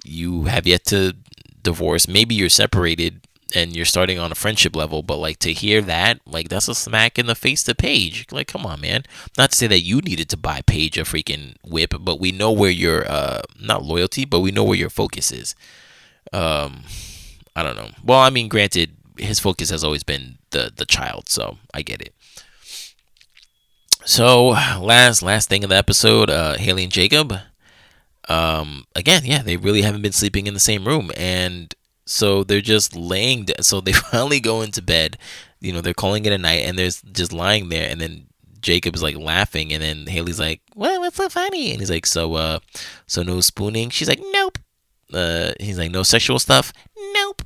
[0.05, 1.15] you have yet to
[1.65, 2.07] divorce.
[2.07, 6.21] Maybe you're separated and you're starting on a friendship level, but like to hear that,
[6.27, 8.27] like that's a smack in the face to Paige.
[8.31, 9.05] Like, come on, man.
[9.39, 12.51] Not to say that you needed to buy Paige a freaking whip, but we know
[12.51, 15.55] where your uh not loyalty, but we know where your focus is.
[16.33, 16.83] Um
[17.57, 17.91] I don't know.
[18.03, 22.01] Well, I mean, granted, his focus has always been the the child, so I get
[22.01, 22.15] it.
[24.05, 27.39] So last last thing of the episode, uh Haley and Jacob
[28.29, 31.75] um, again, yeah, they really haven't been sleeping in the same room, and
[32.07, 33.47] so they're just laying.
[33.61, 35.19] So they finally go into bed.
[35.61, 38.27] You know, they're calling it a night, and they're just lying there, and then
[38.61, 41.01] Jacob is like laughing, and then Haley's like, "What?
[41.01, 42.59] What's so funny?" And he's like, "So, uh,
[43.07, 44.59] so no spooning?" She's like, "Nope."
[45.13, 46.73] Uh, he's like, "No sexual stuff?"
[47.15, 47.43] "Nope."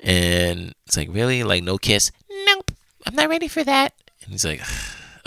[0.00, 1.42] And it's like, "Really?
[1.42, 2.10] Like no kiss?"
[2.46, 2.70] "Nope.
[3.06, 4.62] I'm not ready for that." And he's like,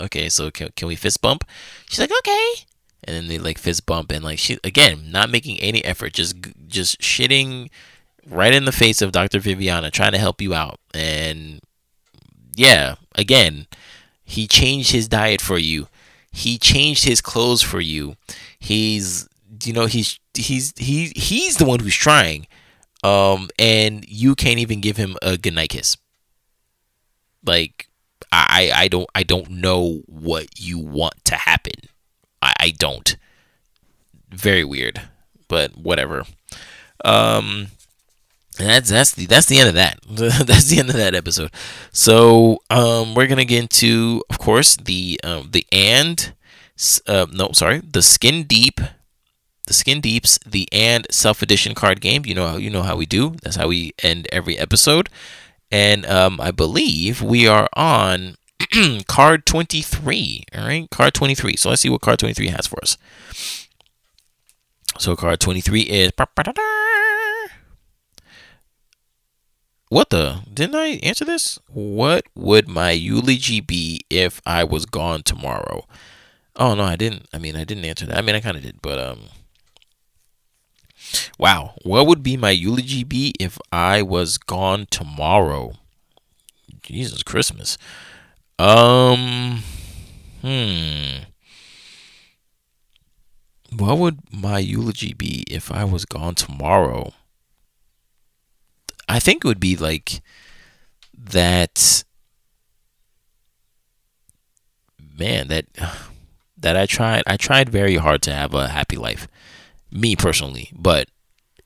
[0.00, 1.44] "Okay, so can can we fist bump?"
[1.88, 2.67] She's like, "Okay."
[3.04, 6.36] And then they like fist bump and like she again not making any effort just
[6.66, 7.70] just shitting
[8.26, 9.38] right in the face of Dr.
[9.38, 10.78] Viviana trying to help you out.
[10.94, 11.60] And
[12.54, 13.66] yeah again
[14.24, 15.88] he changed his diet for you.
[16.30, 18.16] He changed his clothes for you.
[18.58, 19.28] He's
[19.64, 22.46] you know he's he's he he's the one who's trying
[23.02, 25.96] um and you can't even give him a goodnight kiss.
[27.44, 27.88] Like
[28.32, 31.74] I I don't I don't know what you want to happen
[32.42, 33.16] I, I don't.
[34.30, 35.00] Very weird,
[35.48, 36.24] but whatever.
[37.04, 37.68] Um,
[38.58, 39.98] that's that's the that's the end of that.
[40.46, 41.50] that's the end of that episode.
[41.92, 46.32] So um, we're gonna get into, of course, the um, the and
[47.06, 48.80] uh, no, sorry, the skin deep,
[49.66, 52.22] the skin deeps, the and self edition card game.
[52.26, 53.36] You know how you know how we do.
[53.42, 55.08] That's how we end every episode.
[55.70, 58.36] And um, I believe we are on
[59.06, 60.44] card 23.
[60.54, 61.56] All right, card 23.
[61.56, 62.96] So let's see what card 23 has for us.
[64.98, 66.12] So card 23 is.
[69.88, 70.42] What the?
[70.52, 71.58] Didn't I answer this?
[71.68, 75.86] What would my eulogy be if I was gone tomorrow?
[76.56, 77.26] Oh no, I didn't.
[77.32, 78.18] I mean, I didn't answer that.
[78.18, 79.20] I mean, I kind of did, but um.
[81.38, 85.74] Wow, what would be my eulogy be if I was gone tomorrow?
[86.82, 87.78] Jesus Christmas.
[88.58, 89.62] Um,
[90.42, 91.22] hmm.
[93.70, 97.12] What would my eulogy be if I was gone tomorrow?
[99.08, 100.20] I think it would be like
[101.16, 102.04] that.
[105.18, 105.66] Man, that
[106.56, 107.22] that I tried.
[107.26, 109.28] I tried very hard to have a happy life,
[109.92, 110.70] me personally.
[110.74, 111.08] But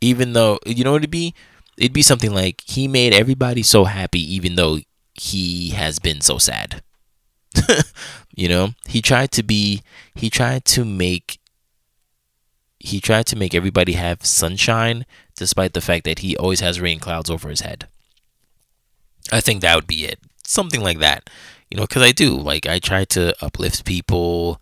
[0.01, 1.35] even though you know, what it'd be
[1.79, 4.79] it'd be something like he made everybody so happy, even though
[5.15, 6.83] he has been so sad.
[8.35, 9.83] you know, he tried to be
[10.15, 11.39] he tried to make
[12.79, 15.05] he tried to make everybody have sunshine
[15.37, 17.87] despite the fact that he always has rain clouds over his head.
[19.31, 20.19] I think that would be it.
[20.45, 21.31] Something like that.
[21.71, 24.61] You know, cuz I do like I try to uplift people,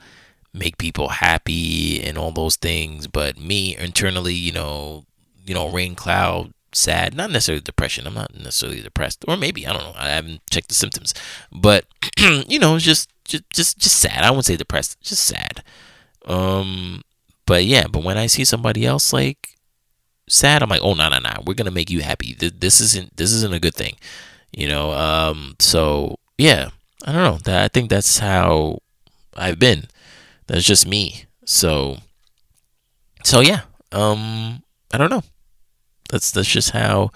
[0.52, 5.06] make people happy and all those things, but me internally, you know,
[5.44, 8.06] you know, rain cloud sad, not necessarily depression.
[8.06, 9.94] I'm not necessarily depressed, or maybe I don't know.
[9.96, 11.14] I haven't checked the symptoms,
[11.52, 11.84] but
[12.18, 14.22] you know, just just just just sad.
[14.22, 15.62] I wouldn't say depressed, just sad.
[16.26, 17.02] Um,
[17.46, 19.56] but yeah, but when I see somebody else like
[20.28, 22.34] sad, I'm like, oh no no no, we're gonna make you happy.
[22.34, 23.96] This isn't this isn't a good thing,
[24.52, 24.92] you know.
[24.92, 26.70] Um, so yeah,
[27.04, 27.38] I don't know.
[27.44, 28.80] That I think that's how
[29.34, 29.86] I've been.
[30.46, 31.24] That's just me.
[31.44, 31.98] So
[33.24, 33.62] so yeah.
[33.92, 35.22] Um, I don't know.
[36.10, 37.12] That's that's just how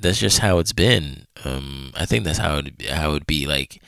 [0.00, 1.26] that's just how it's been.
[1.44, 3.82] Um, I think that's how it how it would be like,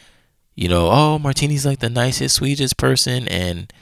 [0.54, 3.72] you know, oh Martini's like the nicest, sweetest person, and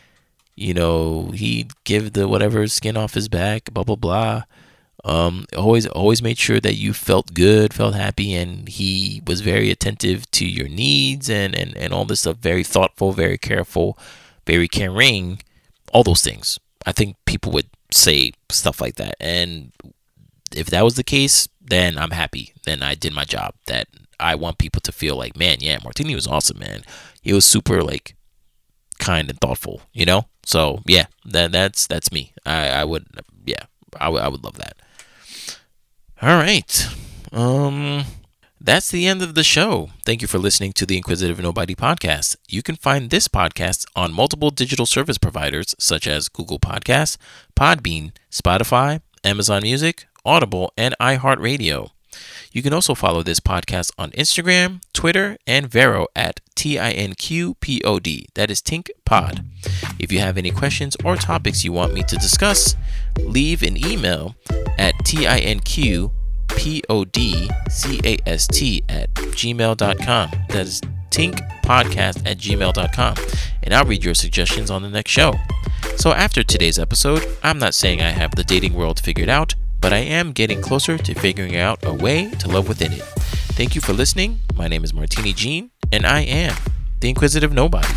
[0.54, 4.42] you know he'd give the whatever skin off his back, blah blah blah.
[5.04, 9.70] Um, always always made sure that you felt good, felt happy, and he was very
[9.70, 12.38] attentive to your needs and and and all this stuff.
[12.38, 13.98] Very thoughtful, very careful,
[14.46, 15.40] very caring,
[15.92, 16.58] all those things.
[16.86, 19.72] I think people would say stuff like that, and
[20.54, 22.52] if that was the case, then I'm happy.
[22.64, 23.54] Then I did my job.
[23.66, 23.88] That
[24.20, 26.82] I want people to feel like, man, yeah, Martini was awesome, man.
[27.22, 28.16] He was super like
[28.98, 30.26] kind and thoughtful, you know.
[30.44, 32.32] So yeah, that that's that's me.
[32.46, 33.06] I I would
[33.44, 33.64] yeah,
[34.00, 34.76] I would I would love that.
[36.22, 36.88] All right.
[37.32, 38.04] Um
[38.60, 39.90] that's the end of the show.
[40.06, 42.36] Thank you for listening to the Inquisitive Nobody podcast.
[42.48, 47.18] You can find this podcast on multiple digital service providers such as Google Podcasts,
[47.54, 51.90] Podbean, Spotify, Amazon Music, Audible, and iHeartRadio.
[52.52, 58.28] You can also follow this podcast on Instagram, Twitter, and Vero at T-I-N-Q-P-O-D.
[58.34, 59.44] That is Tink Pod.
[59.98, 62.76] If you have any questions or topics you want me to discuss,
[63.18, 64.36] leave an email
[64.78, 66.12] at T-I-N-Q
[66.48, 67.52] P-O-D-C-A-S-T
[68.88, 70.30] at gmail.com.
[70.48, 70.80] That is
[71.10, 73.14] tinkpodcast at gmail.com.
[73.62, 75.34] And I'll read your suggestions on the next show.
[75.96, 79.92] So after today's episode, I'm not saying I have the dating world figured out, but
[79.92, 83.02] I am getting closer to figuring out a way to love within it.
[83.52, 84.40] Thank you for listening.
[84.54, 86.56] My name is Martini Jean, and I am
[87.00, 87.92] the Inquisitive Nobody.